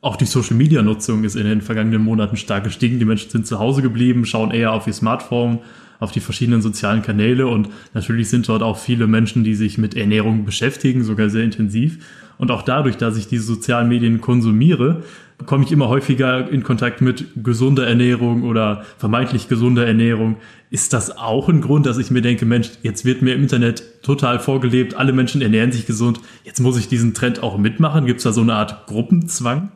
Auch 0.00 0.16
die 0.16 0.26
Social-Media-Nutzung 0.26 1.24
ist 1.24 1.34
in 1.34 1.44
den 1.44 1.60
vergangenen 1.60 2.02
Monaten 2.02 2.36
stark 2.36 2.64
gestiegen. 2.64 3.00
Die 3.00 3.04
Menschen 3.04 3.30
sind 3.30 3.46
zu 3.46 3.58
Hause 3.58 3.82
geblieben, 3.82 4.26
schauen 4.26 4.52
eher 4.52 4.72
auf 4.72 4.86
ihr 4.86 4.92
Smartphone, 4.92 5.58
auf 5.98 6.12
die 6.12 6.20
verschiedenen 6.20 6.62
sozialen 6.62 7.02
Kanäle 7.02 7.48
und 7.48 7.68
natürlich 7.94 8.28
sind 8.30 8.48
dort 8.48 8.62
auch 8.62 8.78
viele 8.78 9.08
Menschen, 9.08 9.42
die 9.42 9.56
sich 9.56 9.78
mit 9.78 9.96
Ernährung 9.96 10.44
beschäftigen, 10.44 11.02
sogar 11.02 11.28
sehr 11.28 11.42
intensiv. 11.42 11.98
Und 12.38 12.52
auch 12.52 12.62
dadurch, 12.62 12.96
dass 12.96 13.16
ich 13.16 13.26
diese 13.26 13.42
sozialen 13.42 13.88
Medien 13.88 14.20
konsumiere, 14.20 15.02
komme 15.44 15.64
ich 15.64 15.72
immer 15.72 15.88
häufiger 15.88 16.48
in 16.48 16.62
Kontakt 16.62 17.00
mit 17.00 17.26
gesunder 17.42 17.84
Ernährung 17.84 18.44
oder 18.44 18.84
vermeintlich 18.96 19.48
gesunder 19.48 19.84
Ernährung. 19.84 20.36
Ist 20.70 20.92
das 20.92 21.16
auch 21.16 21.48
ein 21.48 21.60
Grund, 21.60 21.86
dass 21.86 21.98
ich 21.98 22.12
mir 22.12 22.22
denke, 22.22 22.46
Mensch, 22.46 22.70
jetzt 22.82 23.04
wird 23.04 23.22
mir 23.22 23.34
im 23.34 23.42
Internet 23.42 24.02
total 24.02 24.38
vorgelebt, 24.38 24.94
alle 24.94 25.12
Menschen 25.12 25.42
ernähren 25.42 25.72
sich 25.72 25.86
gesund, 25.86 26.20
jetzt 26.44 26.60
muss 26.60 26.78
ich 26.78 26.86
diesen 26.86 27.14
Trend 27.14 27.42
auch 27.42 27.58
mitmachen? 27.58 28.06
Gibt 28.06 28.18
es 28.18 28.24
da 28.24 28.32
so 28.32 28.42
eine 28.42 28.54
Art 28.54 28.86
Gruppenzwang? 28.86 29.72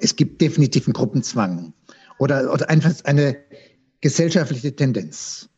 Es 0.00 0.16
gibt 0.16 0.40
definitiv 0.40 0.86
einen 0.86 0.94
Gruppenzwang 0.94 1.74
oder, 2.18 2.52
oder 2.52 2.70
einfach 2.70 2.92
eine 3.04 3.36
gesellschaftliche 4.00 4.74
Tendenz. 4.74 5.48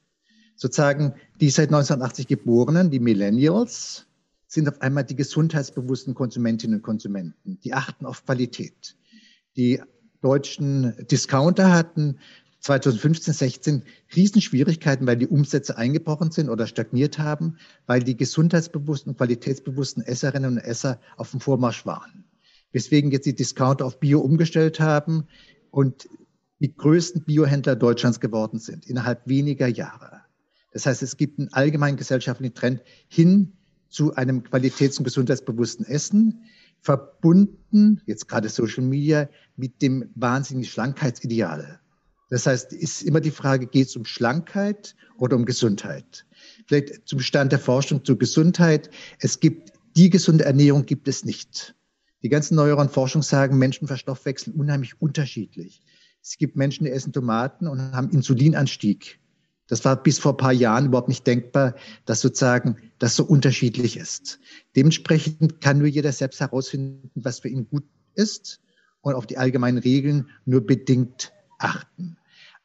Sozusagen 0.56 1.14
die 1.40 1.50
seit 1.50 1.68
1980 1.68 2.26
Geborenen, 2.26 2.90
die 2.90 2.99
Millennials, 3.00 4.06
sind 4.47 4.68
auf 4.68 4.80
einmal 4.80 5.04
die 5.04 5.16
gesundheitsbewussten 5.16 6.14
Konsumentinnen 6.14 6.76
und 6.76 6.83
Konsumenten. 6.83 7.59
Die 7.62 7.75
achten 7.75 8.06
auf 8.06 8.25
Qualität. 8.25 8.97
Die 9.56 9.83
deutschen 10.23 10.95
Discounter 11.11 11.73
hatten 11.73 12.18
2015, 12.61 13.35
16 13.35 13.83
Riesenschwierigkeiten, 14.14 15.06
weil 15.06 15.16
die 15.16 15.28
Umsätze 15.28 15.76
eingebrochen 15.76 16.30
sind 16.30 16.49
oder 16.49 16.66
stagniert 16.66 17.18
haben, 17.18 17.59
weil 17.87 18.02
die 18.02 18.16
gesundheitsbewussten 18.16 19.12
und 19.12 19.18
qualitätsbewussten 19.18 20.02
Esserinnen 20.02 20.52
und 20.52 20.59
Esser 20.59 21.00
auf 21.16 21.30
dem 21.30 21.40
Vormarsch 21.40 21.87
waren. 21.87 22.25
Weswegen 22.76 23.11
jetzt 23.11 23.25
die 23.25 23.35
Discounter 23.35 23.87
auf 23.87 24.00
Bio 24.00 24.21
umgestellt 24.21 24.80
haben 24.80 25.26
und 25.71 26.11
die 26.61 26.76
größten 26.76 27.25
Biohändler 27.25 27.75
Deutschlands 27.75 28.21
geworden 28.21 28.59
sind, 28.59 28.85
innerhalb 28.85 29.26
weniger 29.26 29.66
Jahre. 29.66 30.21
Das 30.75 30.85
heißt, 30.85 31.02
es 31.02 31.16
gibt 31.16 31.38
einen 31.38 31.50
allgemeinen 31.54 31.97
gesellschaftlichen 31.97 32.52
Trend 32.52 32.83
hin 33.09 33.54
zu 33.88 34.14
einem 34.14 34.42
qualitäts- 34.42 34.99
und 34.99 35.04
gesundheitsbewussten 35.04 35.87
Essen, 35.87 36.45
verbunden, 36.83 38.02
jetzt 38.04 38.28
gerade 38.28 38.50
Social 38.50 38.85
Media, 38.85 39.30
mit 39.56 39.80
dem 39.80 40.11
wahnsinnigen 40.14 40.68
Schlankheitsideal. 40.68 41.80
Das 42.28 42.47
heißt, 42.47 42.75
ist 42.75 43.00
immer 43.04 43.21
die 43.21 43.30
Frage, 43.30 43.68
geht 43.68 43.88
es 43.88 43.97
um 43.97 44.04
Schlankheit 44.04 44.97
oder 45.16 45.37
um 45.37 45.47
Gesundheit? 45.47 46.26
Vielleicht 46.66 47.09
zum 47.09 47.21
Stand 47.21 47.52
der 47.52 47.59
Forschung 47.59 48.04
zur 48.04 48.18
Gesundheit. 48.18 48.90
Es 49.18 49.40
gibt, 49.40 49.73
die 49.97 50.11
gesunde 50.11 50.45
Ernährung 50.45 50.85
gibt 50.85 51.09
es 51.09 51.25
nicht. 51.25 51.75
Die 52.26 52.30
ganzen 52.30 52.56
neueren 52.56 52.88
Forschungen 52.88 53.23
sagen, 53.23 53.56
Menschen 53.56 53.87
verstoffwechseln 53.87 54.56
unheimlich 54.56 55.00
unterschiedlich. 55.00 55.80
Es 56.21 56.37
gibt 56.38 56.56
Menschen, 56.56 56.85
die 56.85 56.90
essen 56.90 57.12
Tomaten 57.12 57.68
und 57.68 57.80
haben 57.92 58.11
Insulinanstieg. 58.11 59.21
Das 59.68 59.85
war 59.85 60.02
bis 60.02 60.18
vor 60.18 60.33
ein 60.33 60.37
paar 60.37 60.52
Jahren 60.52 60.87
überhaupt 60.87 61.06
nicht 61.06 61.25
denkbar, 61.25 61.76
dass 62.04 62.23
sozusagen 62.23 62.78
das 62.99 63.14
so 63.14 63.23
unterschiedlich 63.23 63.97
ist. 63.97 64.40
Dementsprechend 64.75 65.61
kann 65.61 65.78
nur 65.78 65.87
jeder 65.87 66.11
selbst 66.11 66.40
herausfinden, 66.40 67.12
was 67.14 67.38
für 67.38 67.49
ihn 67.49 67.68
gut 67.68 67.85
ist 68.16 68.61
und 69.02 69.14
auf 69.14 69.28
die 69.28 69.38
allgemeinen 69.38 69.78
Regeln 69.78 70.28
nur 70.47 70.66
bedingt 70.66 71.33
achten. 71.61 72.16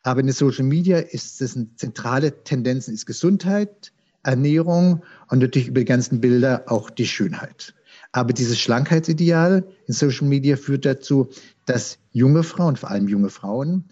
Aber 0.02 0.22
in 0.22 0.26
den 0.26 0.34
Social 0.34 0.66
Media 0.66 0.98
ist 0.98 1.40
das 1.40 1.56
eine 1.56 1.68
zentrale 1.76 2.44
Tendenz, 2.46 2.88
ist 2.88 3.06
Gesundheit, 3.06 3.94
Ernährung 4.24 5.04
und 5.30 5.38
natürlich 5.38 5.68
über 5.68 5.82
die 5.82 5.86
ganzen 5.86 6.20
Bilder 6.20 6.64
auch 6.66 6.90
die 6.90 7.06
Schönheit. 7.06 7.76
Aber 8.12 8.34
dieses 8.34 8.60
Schlankheitsideal 8.60 9.66
in 9.88 9.94
Social 9.94 10.28
Media 10.28 10.58
führt 10.58 10.86
dazu, 10.86 11.30
dass 11.66 11.98
junge 12.12 12.44
Frauen, 12.44 12.76
vor 12.76 12.92
allem 12.92 13.08
junge 13.08 13.30
Frauen, 13.30 13.86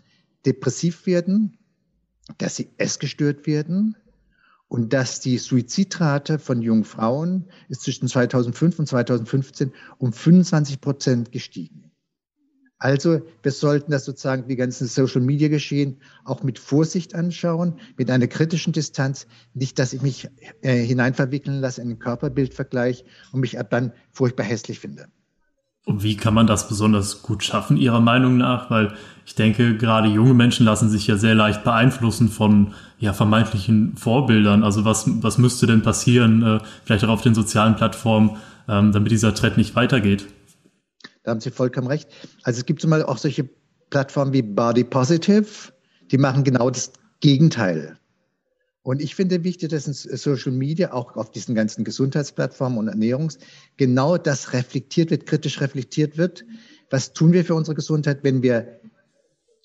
depressiv 0.46 1.06
werden, 1.06 1.58
dass 2.38 2.56
sie 2.56 2.70
essgestört 2.78 3.48
werden 3.48 3.96
und 4.68 4.94
dass 4.94 5.20
die 5.20 5.38
Suizidrate 5.38 6.38
von 6.38 6.62
jungen 6.62 6.84
Frauen 6.84 7.46
ist 7.70 7.82
zwischen 7.82 8.08
2005 8.08 8.80
und 8.80 8.88
2015 8.88 9.72
um 9.98 10.14
25 10.14 10.82
Prozent 10.82 11.32
gestiegen. 11.32 11.89
Also 12.80 13.22
wir 13.44 13.52
sollten 13.52 13.92
das 13.92 14.06
sozusagen 14.06 14.48
die 14.48 14.56
ganzen 14.56 14.88
Social 14.88 15.20
Media 15.20 15.50
Geschehen 15.50 15.98
auch 16.24 16.44
mit 16.44 16.58
Vorsicht 16.58 17.14
anschauen, 17.14 17.74
mit 17.98 18.10
einer 18.10 18.28
kritischen 18.28 18.72
Distanz. 18.72 19.28
Nicht, 19.54 19.78
dass 19.80 19.92
ich 19.92 20.02
mich 20.02 20.30
äh, 20.62 20.78
hineinverwickeln 20.78 21.60
lasse 21.60 21.82
in 21.82 21.90
den 21.90 22.00
Körperbildvergleich 22.00 23.04
und 23.34 23.42
mich 23.42 23.60
ab 23.60 23.70
dann 23.70 23.92
furchtbar 24.12 24.46
hässlich 24.46 24.80
finde. 24.80 25.08
Und 25.86 26.04
wie 26.04 26.16
kann 26.16 26.34
man 26.34 26.48
das 26.48 26.70
besonders 26.70 27.22
gut 27.22 27.44
schaffen, 27.44 27.76
Ihrer 27.76 28.00
Meinung 28.00 28.38
nach? 28.38 28.70
Weil 28.70 28.94
ich 29.26 29.36
denke, 29.36 29.76
gerade 29.76 30.08
junge 30.08 30.34
Menschen 30.34 30.66
lassen 30.66 30.90
sich 30.90 31.08
ja 31.08 31.18
sehr 31.18 31.36
leicht 31.36 31.64
beeinflussen 31.66 32.30
von 32.30 32.74
ja, 32.98 33.12
vermeintlichen 33.12 33.98
Vorbildern. 33.98 34.64
Also 34.64 34.86
was, 34.86 35.06
was 35.22 35.38
müsste 35.38 35.68
denn 35.68 35.82
passieren, 35.82 36.44
äh, 36.44 36.60
vielleicht 36.86 37.04
auch 37.04 37.10
auf 37.10 37.22
den 37.22 37.36
sozialen 37.36 37.76
Plattformen, 37.76 38.38
ähm, 38.70 38.92
damit 38.94 39.12
dieser 39.12 39.34
Trend 39.34 39.58
nicht 39.58 39.76
weitergeht? 39.76 40.28
Da 41.24 41.32
haben 41.32 41.42
Sie 41.42 41.52
vollkommen 41.52 41.88
recht. 41.88 42.10
Also 42.44 42.60
es 42.60 42.66
gibt 42.66 42.82
zum 42.82 42.92
Beispiel 42.92 43.06
auch 43.06 43.18
solche 43.18 43.50
Plattformen 43.90 44.34
wie 44.34 44.42
Body 44.42 44.84
Positive, 44.84 45.48
die 46.12 46.18
machen 46.18 46.44
genau 46.44 46.70
das 46.70 46.92
Gegenteil. 47.20 47.98
Und 48.82 49.02
ich 49.02 49.14
finde 49.14 49.44
wichtig, 49.44 49.70
dass 49.70 49.88
in 49.88 49.94
Social 49.94 50.52
Media, 50.52 50.94
auch 50.94 51.16
auf 51.16 51.32
diesen 51.32 51.54
ganzen 51.54 51.84
Gesundheitsplattformen 51.84 52.80
und 52.80 52.88
Ernährungs, 52.88 53.38
genau 53.78 54.18
das 54.18 54.54
reflektiert 54.54 55.12
wird, 55.12 55.26
kritisch 55.26 55.60
reflektiert 55.62 56.18
wird. 56.18 56.46
Was 56.90 57.14
tun 57.14 57.34
wir 57.34 57.44
für 57.44 57.56
unsere 57.56 57.76
Gesundheit, 57.76 58.24
wenn 58.24 58.42
wir 58.42 58.80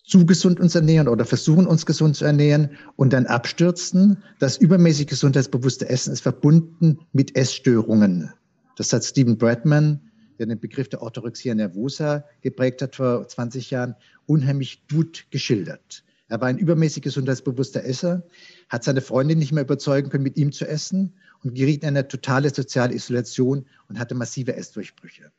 zu 0.05 0.27
gesund 0.27 0.61
uns 0.61 0.75
ernähren 0.75 1.09
oder 1.09 1.25
versuchen 1.25 1.67
uns 1.67 1.87
gesund 1.87 2.17
zu 2.17 2.25
ernähren 2.25 2.77
und 2.97 3.13
dann 3.13 3.27
abstürzen? 3.27 4.23
Das 4.41 4.59
übermäßig 4.59 5.07
gesundheitsbewusste 5.07 5.89
Essen 5.89 6.13
ist 6.13 6.21
verbunden 6.21 6.99
mit 7.13 7.37
Essstörungen. 7.37 8.31
Das 8.77 8.93
hat 8.93 9.05
Stephen 9.05 9.39
Bradman 9.39 10.01
der 10.39 10.47
den 10.47 10.61
Begriff 10.61 10.89
der 10.89 11.03
Orthorexia 11.03 11.55
nervosa 11.55 12.25
geprägt 12.41 12.83
hat 12.83 12.97
vor 12.97 13.27
20 13.27 13.71
Jahren, 13.71 13.95
unheimlich 14.27 14.87
gut 14.89 15.27
geschildert. 15.31 16.05
Er 16.29 16.41
war 16.41 16.49
ein 16.49 16.59
übermäßig 16.59 17.03
gesundheitsbewusster 17.03 17.85
Esser, 17.85 18.27
hat 18.69 18.83
seine 18.85 19.03
Freundin 19.03 19.39
nicht 19.39 19.53
mehr 19.53 19.65
überzeugen 19.65 20.09
können, 20.09 20.25
mit 20.25 20.37
ihm 20.37 20.53
zu 20.53 20.67
essen 20.67 21.15
und 21.43 21.55
geriet 21.55 21.83
in 21.83 21.91
eine 21.91 22.09
totale 22.09 22.53
soziale 22.53 22.95
Isolation 22.95 23.67
und 23.89 23.99
hatte 23.99 24.15
massive 24.15 24.57
Essdurchbrüche. 24.57 25.31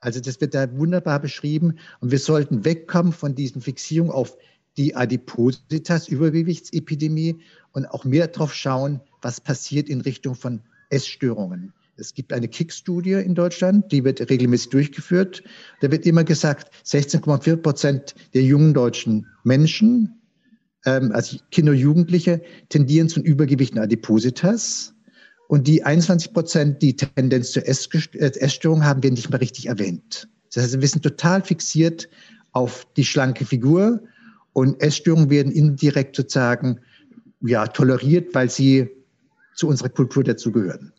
Also 0.00 0.20
das 0.20 0.40
wird 0.40 0.54
da 0.54 0.72
wunderbar 0.76 1.20
beschrieben 1.20 1.78
und 2.00 2.12
wir 2.12 2.20
sollten 2.20 2.64
wegkommen 2.64 3.12
von 3.12 3.34
diesen 3.34 3.60
Fixierungen 3.60 4.12
auf 4.12 4.38
die 4.76 4.94
Adipositas, 4.94 6.06
Übergewichtsepidemie 6.06 7.40
und 7.72 7.86
auch 7.86 8.04
mehr 8.04 8.28
darauf 8.28 8.54
schauen, 8.54 9.00
was 9.20 9.40
passiert 9.40 9.88
in 9.88 10.00
Richtung 10.00 10.36
von 10.36 10.62
Essstörungen. 10.88 11.72
Es 11.98 12.14
gibt 12.14 12.32
eine 12.32 12.46
Kick-Studie 12.46 13.14
in 13.14 13.34
Deutschland, 13.34 13.90
die 13.90 14.04
wird 14.04 14.20
regelmäßig 14.30 14.70
durchgeführt. 14.70 15.42
Da 15.80 15.90
wird 15.90 16.06
immer 16.06 16.22
gesagt, 16.22 16.72
16,4 16.84 17.56
Prozent 17.56 18.14
der 18.34 18.42
jungen 18.42 18.72
deutschen 18.72 19.26
Menschen, 19.42 20.20
ähm, 20.86 21.10
also 21.12 21.38
Kinder 21.50 21.72
und 21.72 21.78
Jugendliche, 21.78 22.40
tendieren 22.68 23.08
zum 23.08 23.24
Übergewicht 23.24 23.74
und 23.74 23.80
Adipositas. 23.80 24.94
Und 25.48 25.66
die 25.66 25.82
21 25.82 26.32
Prozent, 26.32 26.82
die 26.82 26.94
Tendenz 26.94 27.50
zur 27.50 27.66
äh, 27.66 27.70
Essstörung 27.70 28.84
haben, 28.84 29.02
werden 29.02 29.14
nicht 29.14 29.30
mehr 29.30 29.40
richtig 29.40 29.66
erwähnt. 29.66 30.28
Das 30.54 30.62
heißt, 30.62 30.80
wir 30.80 30.88
sind 30.88 31.02
total 31.02 31.42
fixiert 31.42 32.08
auf 32.52 32.86
die 32.96 33.04
schlanke 33.04 33.44
Figur 33.44 34.00
und 34.52 34.80
Essstörungen 34.80 35.30
werden 35.30 35.50
indirekt 35.50 36.14
sozusagen 36.14 36.78
ja, 37.40 37.66
toleriert, 37.66 38.34
weil 38.34 38.50
sie 38.50 38.88
zu 39.54 39.66
unserer 39.66 39.88
Kultur 39.88 40.22
dazugehören. 40.22 40.92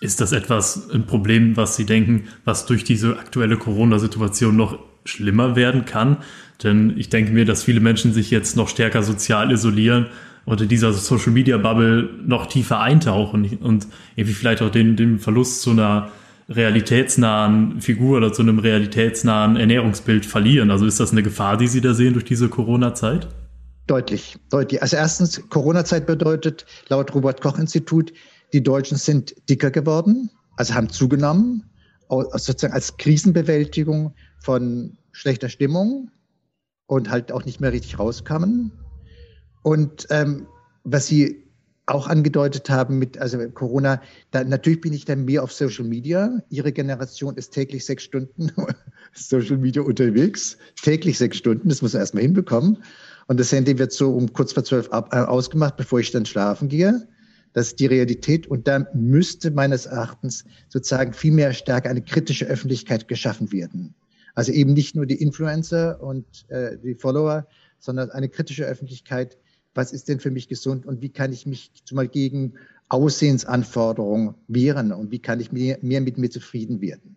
Ist 0.00 0.20
das 0.20 0.32
etwas, 0.32 0.90
ein 0.90 1.06
Problem, 1.06 1.56
was 1.56 1.76
Sie 1.76 1.86
denken, 1.86 2.28
was 2.44 2.66
durch 2.66 2.84
diese 2.84 3.18
aktuelle 3.18 3.56
Corona-Situation 3.56 4.56
noch 4.56 4.78
schlimmer 5.04 5.56
werden 5.56 5.84
kann? 5.84 6.18
Denn 6.62 6.94
ich 6.96 7.08
denke 7.08 7.32
mir, 7.32 7.44
dass 7.44 7.64
viele 7.64 7.80
Menschen 7.80 8.12
sich 8.12 8.30
jetzt 8.30 8.56
noch 8.56 8.68
stärker 8.68 9.02
sozial 9.02 9.50
isolieren 9.52 10.06
und 10.44 10.60
in 10.60 10.68
dieser 10.68 10.92
Social-Media-Bubble 10.92 12.10
noch 12.26 12.46
tiefer 12.46 12.80
eintauchen 12.80 13.58
und 13.60 13.86
irgendwie 14.16 14.34
vielleicht 14.34 14.62
auch 14.62 14.70
den, 14.70 14.96
den 14.96 15.18
Verlust 15.18 15.62
zu 15.62 15.70
einer 15.70 16.10
realitätsnahen 16.48 17.80
Figur 17.80 18.18
oder 18.18 18.32
zu 18.32 18.42
einem 18.42 18.58
realitätsnahen 18.58 19.56
Ernährungsbild 19.56 20.26
verlieren. 20.26 20.70
Also 20.70 20.86
ist 20.86 21.00
das 21.00 21.12
eine 21.12 21.22
Gefahr, 21.22 21.56
die 21.56 21.68
Sie 21.68 21.80
da 21.80 21.94
sehen 21.94 22.12
durch 22.12 22.24
diese 22.24 22.48
Corona-Zeit? 22.48 23.28
Deutlich, 23.86 24.36
deutlich. 24.50 24.82
Also 24.82 24.96
erstens, 24.96 25.42
Corona-Zeit 25.48 26.06
bedeutet 26.06 26.64
laut 26.88 27.14
Robert 27.14 27.40
Koch 27.40 27.58
Institut, 27.58 28.12
die 28.54 28.62
Deutschen 28.62 28.96
sind 28.96 29.34
dicker 29.50 29.72
geworden, 29.72 30.30
also 30.56 30.74
haben 30.74 30.88
zugenommen, 30.88 31.68
sozusagen 32.08 32.72
als 32.72 32.96
Krisenbewältigung 32.96 34.14
von 34.38 34.96
schlechter 35.10 35.48
Stimmung 35.48 36.10
und 36.86 37.10
halt 37.10 37.32
auch 37.32 37.44
nicht 37.44 37.60
mehr 37.60 37.72
richtig 37.72 37.98
rauskamen. 37.98 38.70
Und 39.64 40.06
ähm, 40.10 40.46
was 40.84 41.08
Sie 41.08 41.42
auch 41.86 42.06
angedeutet 42.06 42.70
haben 42.70 42.98
mit 42.98 43.18
also 43.18 43.38
Corona, 43.50 44.00
da, 44.30 44.44
natürlich 44.44 44.80
bin 44.80 44.92
ich 44.92 45.04
dann 45.04 45.24
mehr 45.24 45.42
auf 45.42 45.52
Social 45.52 45.84
Media. 45.84 46.40
Ihre 46.48 46.70
Generation 46.70 47.36
ist 47.36 47.50
täglich 47.50 47.84
sechs 47.84 48.04
Stunden 48.04 48.52
Social 49.14 49.58
Media 49.58 49.82
unterwegs, 49.82 50.58
täglich 50.80 51.18
sechs 51.18 51.38
Stunden, 51.38 51.68
das 51.68 51.82
muss 51.82 51.92
man 51.92 52.00
erstmal 52.00 52.22
hinbekommen. 52.22 52.78
Und 53.26 53.40
das 53.40 53.50
Handy 53.50 53.76
wird 53.78 53.90
so 53.90 54.12
um 54.12 54.32
kurz 54.32 54.52
vor 54.52 54.62
zwölf 54.62 54.90
ab, 54.90 55.12
äh, 55.12 55.16
ausgemacht, 55.16 55.76
bevor 55.76 55.98
ich 55.98 56.12
dann 56.12 56.24
schlafen 56.24 56.68
gehe. 56.68 57.08
Das 57.54 57.68
ist 57.68 57.80
die 57.80 57.86
Realität. 57.86 58.46
Und 58.46 58.68
da 58.68 58.86
müsste 58.92 59.50
meines 59.50 59.86
Erachtens 59.86 60.44
sozusagen 60.68 61.14
viel 61.14 61.32
mehr 61.32 61.54
stärker 61.54 61.88
eine 61.88 62.02
kritische 62.02 62.44
Öffentlichkeit 62.44 63.08
geschaffen 63.08 63.52
werden. 63.52 63.94
Also 64.34 64.52
eben 64.52 64.74
nicht 64.74 64.96
nur 64.96 65.06
die 65.06 65.22
Influencer 65.22 66.02
und 66.02 66.26
äh, 66.48 66.76
die 66.76 66.96
Follower, 66.96 67.46
sondern 67.78 68.10
eine 68.10 68.28
kritische 68.28 68.64
Öffentlichkeit. 68.64 69.38
Was 69.74 69.92
ist 69.92 70.08
denn 70.08 70.20
für 70.20 70.30
mich 70.30 70.48
gesund 70.48 70.84
und 70.84 71.00
wie 71.00 71.08
kann 71.08 71.32
ich 71.32 71.46
mich 71.46 71.70
zumal 71.84 72.08
gegen 72.08 72.54
Aussehensanforderungen 72.88 74.34
wehren 74.48 74.92
und 74.92 75.10
wie 75.12 75.20
kann 75.20 75.40
ich 75.40 75.52
mehr, 75.52 75.78
mehr 75.80 76.00
mit 76.00 76.18
mir 76.18 76.30
zufrieden 76.30 76.80
werden? 76.80 77.16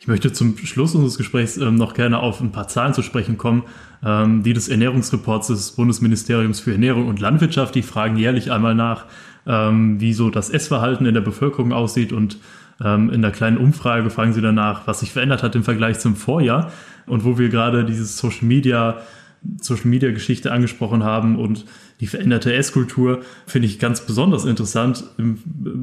Ich 0.00 0.08
möchte 0.08 0.32
zum 0.32 0.56
Schluss 0.58 0.94
unseres 0.94 1.18
Gesprächs 1.18 1.56
ähm, 1.56 1.74
noch 1.74 1.94
gerne 1.94 2.20
auf 2.20 2.40
ein 2.40 2.52
paar 2.52 2.68
Zahlen 2.68 2.94
zu 2.94 3.02
sprechen 3.02 3.38
kommen, 3.38 3.64
ähm, 4.04 4.42
die 4.42 4.52
des 4.52 4.68
Ernährungsreports 4.68 5.48
des 5.48 5.72
Bundesministeriums 5.72 6.60
für 6.60 6.72
Ernährung 6.72 7.08
und 7.08 7.20
Landwirtschaft. 7.20 7.74
Die 7.74 7.82
fragen 7.82 8.16
jährlich 8.16 8.52
einmal 8.52 8.74
nach, 8.74 9.06
ähm, 9.46 10.00
wie 10.00 10.12
so 10.12 10.30
das 10.30 10.50
Essverhalten 10.50 11.06
in 11.06 11.14
der 11.14 11.20
Bevölkerung 11.20 11.72
aussieht 11.72 12.12
und 12.12 12.38
ähm, 12.82 13.10
in 13.10 13.22
der 13.22 13.30
kleinen 13.30 13.58
Umfrage 13.58 14.10
fragen 14.10 14.32
sie 14.32 14.42
danach, 14.42 14.86
was 14.86 15.00
sich 15.00 15.12
verändert 15.12 15.42
hat 15.42 15.54
im 15.54 15.64
Vergleich 15.64 15.98
zum 15.98 16.14
Vorjahr 16.14 16.70
und 17.06 17.24
wo 17.24 17.38
wir 17.38 17.48
gerade 17.48 17.84
dieses 17.84 18.18
Social 18.18 18.46
Media 18.46 18.98
Social 19.60 19.86
Media 19.86 20.10
Geschichte 20.10 20.50
angesprochen 20.50 21.04
haben 21.04 21.38
und 21.38 21.66
die 22.00 22.06
veränderte 22.06 22.52
Esskultur 22.52 23.20
finde 23.46 23.68
ich 23.68 23.78
ganz 23.78 24.04
besonders 24.04 24.44
interessant 24.44 25.04
im 25.18 25.38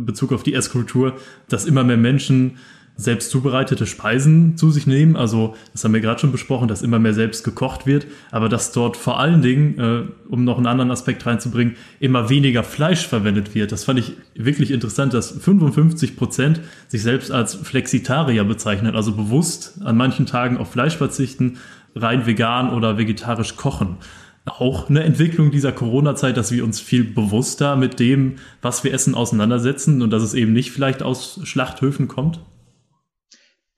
Bezug 0.05 0.33
auf 0.33 0.43
die 0.43 0.53
Esskultur, 0.53 1.15
dass 1.47 1.65
immer 1.65 1.83
mehr 1.83 1.97
Menschen 1.97 2.57
selbst 2.95 3.31
zubereitete 3.31 3.88
Speisen 3.88 4.55
zu 4.55 4.69
sich 4.69 4.85
nehmen. 4.85 5.15
Also 5.15 5.55
das 5.71 5.83
haben 5.83 5.93
wir 5.93 6.01
gerade 6.01 6.19
schon 6.19 6.31
besprochen, 6.31 6.67
dass 6.67 6.81
immer 6.81 7.00
mehr 7.00 7.13
selbst 7.13 7.43
gekocht 7.43 7.88
wird, 7.88 8.05
aber 8.31 8.50
dass 8.50 8.71
dort 8.71 8.97
vor 8.97 9.19
allen 9.19 9.41
Dingen, 9.41 9.79
äh, 9.79 10.03
um 10.29 10.43
noch 10.43 10.57
einen 10.57 10.67
anderen 10.67 10.91
Aspekt 10.91 11.25
reinzubringen, 11.25 11.75
immer 12.00 12.29
weniger 12.29 12.63
Fleisch 12.63 13.07
verwendet 13.07 13.55
wird. 13.55 13.71
Das 13.71 13.85
fand 13.85 14.00
ich 14.00 14.13
wirklich 14.35 14.71
interessant, 14.71 15.13
dass 15.13 15.31
55 15.31 16.15
Prozent 16.15 16.62
sich 16.88 17.01
selbst 17.01 17.31
als 17.31 17.55
Flexitarier 17.55 18.43
bezeichnen, 18.43 18.95
also 18.95 19.13
bewusst 19.13 19.79
an 19.83 19.97
manchen 19.97 20.25
Tagen 20.25 20.57
auf 20.57 20.71
Fleisch 20.71 20.97
verzichten, 20.97 21.57
rein 21.95 22.25
vegan 22.25 22.71
oder 22.71 22.97
vegetarisch 22.97 23.55
kochen 23.55 23.97
auch 24.45 24.89
eine 24.89 25.03
Entwicklung 25.03 25.51
dieser 25.51 25.71
Corona-Zeit, 25.71 26.35
dass 26.35 26.51
wir 26.51 26.65
uns 26.65 26.81
viel 26.81 27.05
bewusster 27.05 27.75
mit 27.75 28.00
dem, 28.00 28.35
was 28.62 28.83
wir 28.83 28.93
essen, 28.93 29.15
auseinandersetzen 29.15 30.01
und 30.01 30.09
dass 30.09 30.21
es 30.21 30.33
eben 30.33 30.51
nicht 30.51 30.71
vielleicht 30.71 31.01
aus 31.01 31.39
Schlachthöfen 31.43 32.07
kommt? 32.07 32.41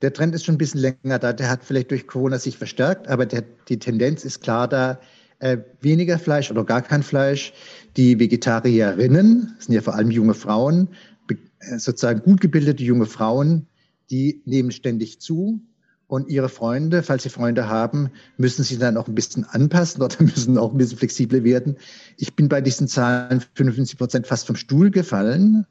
Der 0.06 0.14
Trend 0.14 0.36
ist 0.36 0.46
schon 0.46 0.54
ein 0.54 0.60
bisschen 0.60 0.82
länger 0.82 1.18
da. 1.18 1.34
Der 1.34 1.50
hat 1.50 1.64
vielleicht 1.64 1.90
durch 1.90 2.06
Corona 2.06 2.38
sich 2.38 2.60
verstärkt, 2.60 3.08
aber 3.08 3.26
der, 3.26 3.44
die 3.70 3.80
Tendenz 3.80 4.24
ist 4.24 4.44
klar 4.44 4.68
da. 4.68 5.00
Äh, 5.40 5.58
weniger 5.82 6.20
Fleisch 6.20 6.52
oder 6.52 6.64
gar 6.64 6.84
kein 6.84 7.02
Fleisch. 7.02 7.54
Die 7.98 8.20
Vegetarierinnen, 8.20 9.56
das 9.58 9.66
sind 9.66 9.74
ja 9.74 9.82
vor 9.82 9.96
allem 9.96 10.12
junge 10.12 10.36
Frauen, 10.36 10.90
äh, 11.28 11.80
sozusagen 11.80 12.22
gut 12.22 12.40
gebildete 12.40 12.84
junge 12.84 13.08
Frauen, 13.08 13.66
die 14.12 14.44
nehmen 14.46 14.70
ständig 14.70 15.22
zu. 15.22 15.60
Und 16.06 16.30
ihre 16.30 16.50
Freunde, 16.50 17.02
falls 17.02 17.24
sie 17.24 17.30
Freunde 17.30 17.68
haben, 17.68 18.12
müssen 18.38 18.64
sie 18.64 18.78
dann 18.78 18.98
auch 18.98 19.08
ein 19.08 19.16
bisschen 19.16 19.44
anpassen 19.44 20.04
oder 20.04 20.18
müssen 20.20 20.56
auch 20.60 20.72
ein 20.72 20.78
bisschen 20.78 21.00
flexibler 21.00 21.44
werden. 21.44 21.78
Ich 22.18 22.36
bin 22.36 22.48
bei 22.48 22.62
diesen 22.62 22.88
Zahlen 22.88 23.42
55 23.56 23.98
Prozent 23.98 24.28
fast 24.28 24.46
vom 24.46 24.56
Stuhl 24.56 24.92
gefallen, 24.92 25.66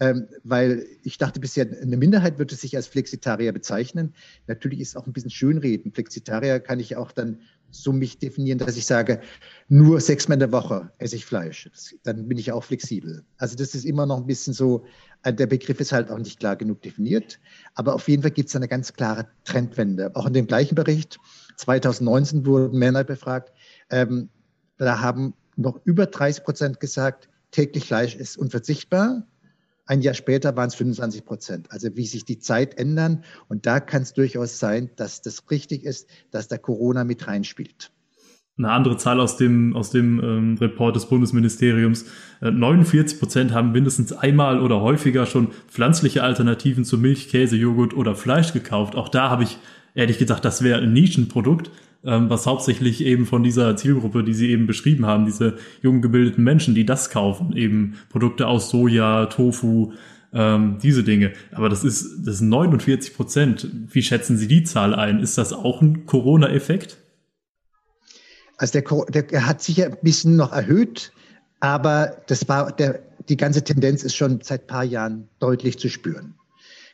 ähm, 0.00 0.28
weil 0.44 0.86
ich 1.02 1.18
dachte 1.18 1.40
bisher, 1.40 1.66
eine 1.66 1.96
Minderheit 1.96 2.38
würde 2.38 2.54
sich 2.54 2.76
als 2.76 2.86
Flexitarier 2.86 3.52
bezeichnen. 3.52 4.14
Natürlich 4.46 4.80
ist 4.80 4.96
auch 4.96 5.06
ein 5.06 5.12
bisschen 5.12 5.30
Schönreden. 5.30 5.92
Flexitarier 5.92 6.60
kann 6.60 6.78
ich 6.80 6.96
auch 6.96 7.12
dann 7.12 7.40
so 7.70 7.92
mich 7.92 8.18
definieren, 8.18 8.58
dass 8.58 8.76
ich 8.76 8.86
sage, 8.86 9.20
nur 9.68 10.00
sechsmal 10.00 10.36
in 10.36 10.40
der 10.40 10.52
Woche 10.52 10.90
esse 10.98 11.16
ich 11.16 11.26
Fleisch. 11.26 11.68
Dann 12.04 12.28
bin 12.28 12.38
ich 12.38 12.52
auch 12.52 12.64
flexibel. 12.64 13.24
Also 13.36 13.56
das 13.56 13.74
ist 13.74 13.84
immer 13.84 14.06
noch 14.06 14.18
ein 14.18 14.26
bisschen 14.26 14.54
so, 14.54 14.84
äh, 15.22 15.34
der 15.34 15.46
Begriff 15.46 15.80
ist 15.80 15.92
halt 15.92 16.10
auch 16.10 16.18
nicht 16.18 16.38
klar 16.40 16.56
genug 16.56 16.80
definiert. 16.82 17.38
Aber 17.74 17.94
auf 17.94 18.08
jeden 18.08 18.22
Fall 18.22 18.30
gibt 18.30 18.48
es 18.48 18.56
eine 18.56 18.68
ganz 18.68 18.92
klare 18.92 19.28
Trendwende. 19.44 20.14
Auch 20.14 20.26
in 20.26 20.32
dem 20.32 20.46
gleichen 20.46 20.76
Bericht, 20.76 21.18
2019 21.56 22.46
wurden 22.46 22.78
Männer 22.78 23.04
befragt, 23.04 23.52
ähm, 23.90 24.30
da 24.78 25.00
haben 25.00 25.34
noch 25.56 25.80
über 25.84 26.06
30 26.06 26.44
Prozent 26.44 26.80
gesagt, 26.80 27.28
täglich 27.50 27.84
Fleisch 27.84 28.14
ist 28.14 28.38
unverzichtbar. 28.38 29.26
Ein 29.88 30.02
Jahr 30.02 30.12
später 30.12 30.54
waren 30.54 30.68
es 30.68 30.74
25 30.74 31.24
Prozent. 31.24 31.72
Also 31.72 31.96
wie 31.96 32.06
sich 32.06 32.26
die 32.26 32.38
Zeit 32.38 32.78
ändern. 32.78 33.24
Und 33.48 33.64
da 33.64 33.80
kann 33.80 34.02
es 34.02 34.12
durchaus 34.12 34.58
sein, 34.58 34.90
dass 34.96 35.22
das 35.22 35.50
richtig 35.50 35.84
ist, 35.84 36.10
dass 36.30 36.46
da 36.46 36.58
Corona 36.58 37.04
mit 37.04 37.26
reinspielt. 37.26 37.90
Eine 38.58 38.70
andere 38.70 38.96
Zahl 38.96 39.20
aus 39.20 39.36
dem, 39.36 39.76
aus 39.76 39.90
dem 39.90 40.20
ähm, 40.22 40.58
Report 40.60 40.94
des 40.96 41.06
Bundesministeriums. 41.06 42.06
Äh, 42.40 42.50
49 42.50 43.18
Prozent 43.18 43.52
haben 43.52 43.72
mindestens 43.72 44.12
einmal 44.12 44.60
oder 44.60 44.80
häufiger 44.80 45.26
schon 45.26 45.48
pflanzliche 45.68 46.22
Alternativen 46.22 46.84
zu 46.84 46.98
Milch, 46.98 47.28
Käse, 47.28 47.56
Joghurt 47.56 47.94
oder 47.94 48.14
Fleisch 48.14 48.52
gekauft. 48.52 48.96
Auch 48.96 49.08
da 49.08 49.30
habe 49.30 49.44
ich 49.44 49.58
ehrlich 49.94 50.18
gesagt, 50.18 50.44
das 50.44 50.62
wäre 50.62 50.80
ein 50.80 50.92
Nischenprodukt 50.92 51.70
ähm, 52.04 52.30
was 52.30 52.46
hauptsächlich 52.46 53.04
eben 53.04 53.26
von 53.26 53.42
dieser 53.42 53.76
Zielgruppe, 53.76 54.22
die 54.22 54.34
Sie 54.34 54.50
eben 54.50 54.66
beschrieben 54.66 55.06
haben, 55.06 55.24
diese 55.24 55.56
jungen 55.82 56.00
gebildeten 56.00 56.44
Menschen, 56.44 56.74
die 56.74 56.86
das 56.86 57.10
kaufen, 57.10 57.56
eben 57.56 57.94
Produkte 58.08 58.46
aus 58.46 58.70
Soja, 58.70 59.26
Tofu, 59.26 59.92
ähm, 60.32 60.78
diese 60.82 61.02
Dinge. 61.02 61.32
Aber 61.52 61.68
das 61.68 61.84
ist, 61.84 62.26
das 62.26 62.38
sind 62.38 62.50
49 62.50 63.14
Prozent. 63.14 63.68
Wie 63.90 64.02
schätzen 64.02 64.36
Sie 64.36 64.46
die 64.46 64.62
Zahl 64.62 64.94
ein? 64.94 65.20
Ist 65.20 65.38
das 65.38 65.52
auch 65.52 65.82
ein 65.82 66.06
Corona-Effekt? 66.06 66.98
Also 68.58 68.80
der, 68.80 69.22
der 69.22 69.46
hat 69.46 69.62
sich 69.62 69.78
ja 69.78 69.86
ein 69.86 69.96
bisschen 70.02 70.36
noch 70.36 70.52
erhöht, 70.52 71.12
aber 71.60 72.16
das 72.26 72.48
war 72.48 72.72
der, 72.72 73.00
die 73.28 73.36
ganze 73.36 73.62
Tendenz 73.62 74.02
ist 74.02 74.16
schon 74.16 74.40
seit 74.42 74.66
paar 74.66 74.84
Jahren 74.84 75.28
deutlich 75.38 75.78
zu 75.78 75.88
spüren. 75.88 76.34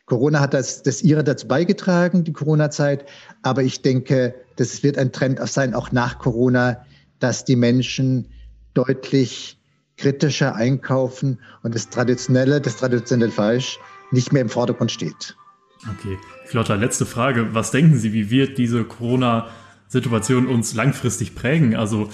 Corona 0.05 0.39
hat 0.39 0.53
das, 0.53 0.83
das 0.83 1.01
ihre 1.01 1.23
dazu 1.23 1.47
beigetragen, 1.47 2.23
die 2.23 2.33
Corona-Zeit. 2.33 3.05
Aber 3.41 3.63
ich 3.63 3.81
denke, 3.81 4.35
das 4.55 4.83
wird 4.83 4.97
ein 4.97 5.11
Trend 5.11 5.39
sein, 5.49 5.73
auch 5.73 5.91
nach 5.91 6.19
Corona, 6.19 6.85
dass 7.19 7.45
die 7.45 7.55
Menschen 7.55 8.27
deutlich 8.75 9.57
kritischer 9.97 10.55
einkaufen 10.55 11.39
und 11.63 11.73
das 11.73 11.89
traditionelle, 11.89 12.61
das 12.61 12.77
traditionelle 12.77 13.31
Fleisch 13.31 13.79
nicht 14.11 14.31
mehr 14.31 14.41
im 14.41 14.49
Vordergrund 14.49 14.91
steht. 14.91 15.35
Okay, 15.83 16.17
Flotter, 16.45 16.77
letzte 16.77 17.05
Frage. 17.05 17.53
Was 17.53 17.71
denken 17.71 17.97
Sie, 17.97 18.13
wie 18.13 18.29
wird 18.29 18.57
diese 18.57 18.83
Corona 18.83 19.47
Situation 19.95 20.47
uns 20.47 20.75
langfristig 20.75 21.35
prägen. 21.35 21.75
Also 21.75 22.09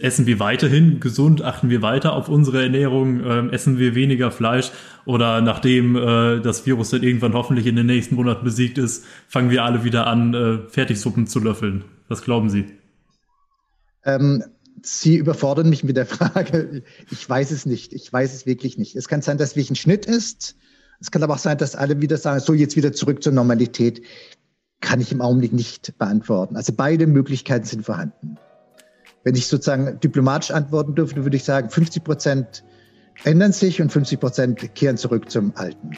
essen 0.00 0.26
wir 0.26 0.40
weiterhin 0.40 0.98
gesund, 0.98 1.42
achten 1.42 1.70
wir 1.70 1.80
weiter 1.80 2.12
auf 2.14 2.28
unsere 2.28 2.62
Ernährung, 2.62 3.20
äh, 3.20 3.54
essen 3.54 3.78
wir 3.78 3.94
weniger 3.94 4.32
Fleisch 4.32 4.72
oder 5.04 5.40
nachdem 5.40 5.94
äh, 5.94 6.40
das 6.40 6.66
Virus 6.66 6.90
dann 6.90 7.04
irgendwann 7.04 7.34
hoffentlich 7.34 7.66
in 7.66 7.76
den 7.76 7.86
nächsten 7.86 8.16
Monaten 8.16 8.44
besiegt 8.44 8.78
ist, 8.78 9.04
fangen 9.28 9.50
wir 9.50 9.62
alle 9.62 9.84
wieder 9.84 10.08
an, 10.08 10.34
äh, 10.34 10.68
Fertigsuppen 10.68 11.28
zu 11.28 11.38
löffeln. 11.38 11.84
Was 12.08 12.22
glauben 12.22 12.50
Sie? 12.50 12.64
Ähm, 14.04 14.42
Sie 14.82 15.16
überfordern 15.16 15.68
mich 15.70 15.84
mit 15.84 15.96
der 15.96 16.06
Frage. 16.16 16.82
Ich 17.12 17.28
weiß 17.28 17.52
es 17.52 17.64
nicht. 17.64 17.92
Ich 17.92 18.12
weiß 18.12 18.34
es 18.34 18.44
wirklich 18.44 18.76
nicht. 18.76 18.96
Es 18.96 19.06
kann 19.06 19.22
sein, 19.22 19.38
dass 19.38 19.54
wirklich 19.54 19.70
ein 19.70 19.76
Schnitt 19.76 20.04
ist. 20.04 20.56
Es 21.00 21.12
kann 21.12 21.22
aber 21.22 21.34
auch 21.34 21.38
sein, 21.38 21.58
dass 21.58 21.76
alle 21.76 22.00
wieder 22.00 22.16
sagen, 22.16 22.40
so 22.40 22.54
jetzt 22.54 22.76
wieder 22.76 22.92
zurück 22.92 23.22
zur 23.22 23.32
Normalität 23.32 24.02
kann 24.84 25.00
ich 25.00 25.10
im 25.10 25.20
Augenblick 25.20 25.52
nicht 25.52 25.98
beantworten. 25.98 26.56
Also 26.56 26.72
beide 26.76 27.06
Möglichkeiten 27.06 27.64
sind 27.64 27.84
vorhanden. 27.84 28.36
Wenn 29.24 29.34
ich 29.34 29.46
sozusagen 29.46 29.98
diplomatisch 29.98 30.50
antworten 30.50 30.94
dürfte, 30.94 31.24
würde 31.24 31.36
ich 31.36 31.44
sagen, 31.44 31.70
50 31.70 32.04
Prozent 32.04 32.64
ändern 33.24 33.52
sich 33.52 33.80
und 33.80 33.90
50 33.90 34.20
Prozent 34.20 34.74
kehren 34.74 34.98
zurück 34.98 35.30
zum 35.30 35.52
Alten. 35.56 35.92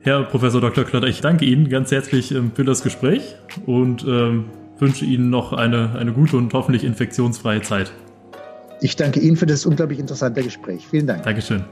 Herr 0.00 0.24
Professor 0.24 0.60
Dr. 0.60 0.84
Klotter, 0.84 1.06
ich 1.06 1.20
danke 1.20 1.44
Ihnen 1.44 1.68
ganz 1.68 1.90
herzlich 1.90 2.32
ähm, 2.32 2.52
für 2.54 2.64
das 2.64 2.82
Gespräch 2.82 3.36
und 3.66 4.04
ähm, 4.04 4.46
wünsche 4.78 5.04
Ihnen 5.04 5.30
noch 5.30 5.52
eine, 5.52 5.94
eine 5.94 6.12
gute 6.12 6.36
und 6.36 6.52
hoffentlich 6.54 6.84
infektionsfreie 6.84 7.62
Zeit. 7.62 7.92
Ich 8.80 8.96
danke 8.96 9.20
Ihnen 9.20 9.36
für 9.36 9.46
das 9.46 9.64
unglaublich 9.66 9.98
interessante 9.98 10.42
Gespräch. 10.42 10.86
Vielen 10.86 11.06
Dank. 11.06 11.22
Dankeschön. 11.22 11.64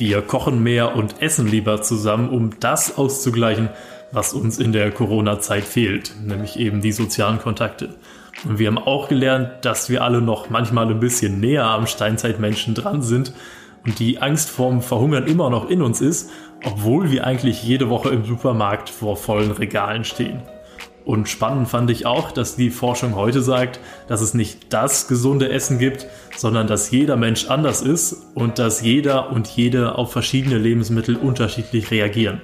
Wir 0.00 0.22
kochen 0.22 0.62
mehr 0.62 0.96
und 0.96 1.20
essen 1.20 1.46
lieber 1.46 1.82
zusammen, 1.82 2.30
um 2.30 2.58
das 2.58 2.96
auszugleichen, 2.96 3.68
was 4.12 4.32
uns 4.32 4.58
in 4.58 4.72
der 4.72 4.90
Corona-Zeit 4.92 5.62
fehlt, 5.62 6.14
nämlich 6.24 6.58
eben 6.58 6.80
die 6.80 6.92
sozialen 6.92 7.38
Kontakte. 7.38 7.90
Und 8.46 8.58
wir 8.58 8.68
haben 8.68 8.78
auch 8.78 9.08
gelernt, 9.08 9.50
dass 9.60 9.90
wir 9.90 10.02
alle 10.02 10.22
noch 10.22 10.48
manchmal 10.48 10.88
ein 10.88 11.00
bisschen 11.00 11.38
näher 11.38 11.66
am 11.66 11.86
Steinzeitmenschen 11.86 12.74
dran 12.74 13.02
sind 13.02 13.34
und 13.84 13.98
die 13.98 14.22
Angst 14.22 14.48
vorm 14.48 14.80
Verhungern 14.80 15.26
immer 15.26 15.50
noch 15.50 15.68
in 15.68 15.82
uns 15.82 16.00
ist, 16.00 16.30
obwohl 16.64 17.10
wir 17.10 17.26
eigentlich 17.26 17.62
jede 17.62 17.90
Woche 17.90 18.08
im 18.08 18.24
Supermarkt 18.24 18.88
vor 18.88 19.18
vollen 19.18 19.50
Regalen 19.50 20.04
stehen. 20.04 20.40
Und 21.04 21.28
spannend 21.28 21.68
fand 21.68 21.90
ich 21.90 22.06
auch, 22.06 22.30
dass 22.30 22.56
die 22.56 22.70
Forschung 22.70 23.14
heute 23.16 23.42
sagt, 23.42 23.80
dass 24.06 24.20
es 24.20 24.34
nicht 24.34 24.72
das 24.72 25.08
gesunde 25.08 25.48
Essen 25.48 25.78
gibt, 25.78 26.06
sondern 26.36 26.66
dass 26.66 26.90
jeder 26.90 27.16
Mensch 27.16 27.46
anders 27.46 27.82
ist 27.82 28.26
und 28.34 28.58
dass 28.58 28.82
jeder 28.82 29.32
und 29.32 29.48
jede 29.48 29.96
auf 29.96 30.12
verschiedene 30.12 30.58
Lebensmittel 30.58 31.16
unterschiedlich 31.16 31.90
reagieren. 31.90 32.40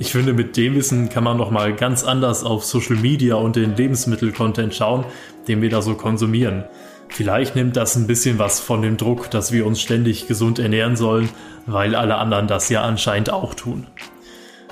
Ich 0.00 0.12
finde, 0.12 0.32
mit 0.32 0.56
dem 0.56 0.76
Wissen 0.76 1.08
kann 1.08 1.24
man 1.24 1.36
nochmal 1.36 1.74
ganz 1.74 2.04
anders 2.04 2.44
auf 2.44 2.64
Social 2.64 2.96
Media 2.96 3.34
und 3.34 3.56
den 3.56 3.74
Lebensmittel-Content 3.74 4.72
schauen, 4.72 5.04
den 5.48 5.60
wir 5.60 5.70
da 5.70 5.82
so 5.82 5.94
konsumieren. 5.94 6.64
Vielleicht 7.08 7.56
nimmt 7.56 7.76
das 7.76 7.96
ein 7.96 8.06
bisschen 8.06 8.38
was 8.38 8.60
von 8.60 8.80
dem 8.80 8.96
Druck, 8.96 9.30
dass 9.30 9.50
wir 9.50 9.66
uns 9.66 9.80
ständig 9.80 10.28
gesund 10.28 10.60
ernähren 10.60 10.94
sollen, 10.94 11.30
weil 11.66 11.96
alle 11.96 12.16
anderen 12.16 12.46
das 12.46 12.68
ja 12.68 12.82
anscheinend 12.82 13.30
auch 13.32 13.54
tun. 13.54 13.86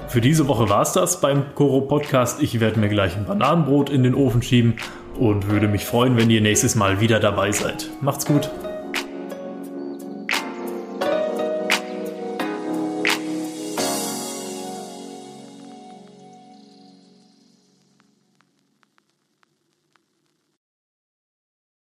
Für 0.08 0.20
diese 0.20 0.48
Woche 0.48 0.68
war 0.68 0.82
es 0.82 0.92
das 0.92 1.20
beim 1.20 1.54
Koro 1.54 1.80
Podcast. 1.80 2.42
Ich 2.42 2.60
werde 2.60 2.78
mir 2.78 2.88
gleich 2.88 3.16
ein 3.16 3.26
Bananenbrot 3.26 3.90
in 3.90 4.02
den 4.02 4.14
Ofen 4.14 4.42
schieben 4.42 4.76
und 5.18 5.48
würde 5.48 5.68
mich 5.68 5.84
freuen, 5.84 6.16
wenn 6.16 6.30
ihr 6.30 6.40
nächstes 6.40 6.74
Mal 6.74 7.00
wieder 7.00 7.20
dabei 7.20 7.52
seid. 7.52 7.90
Macht's 8.00 8.26
gut. 8.26 8.50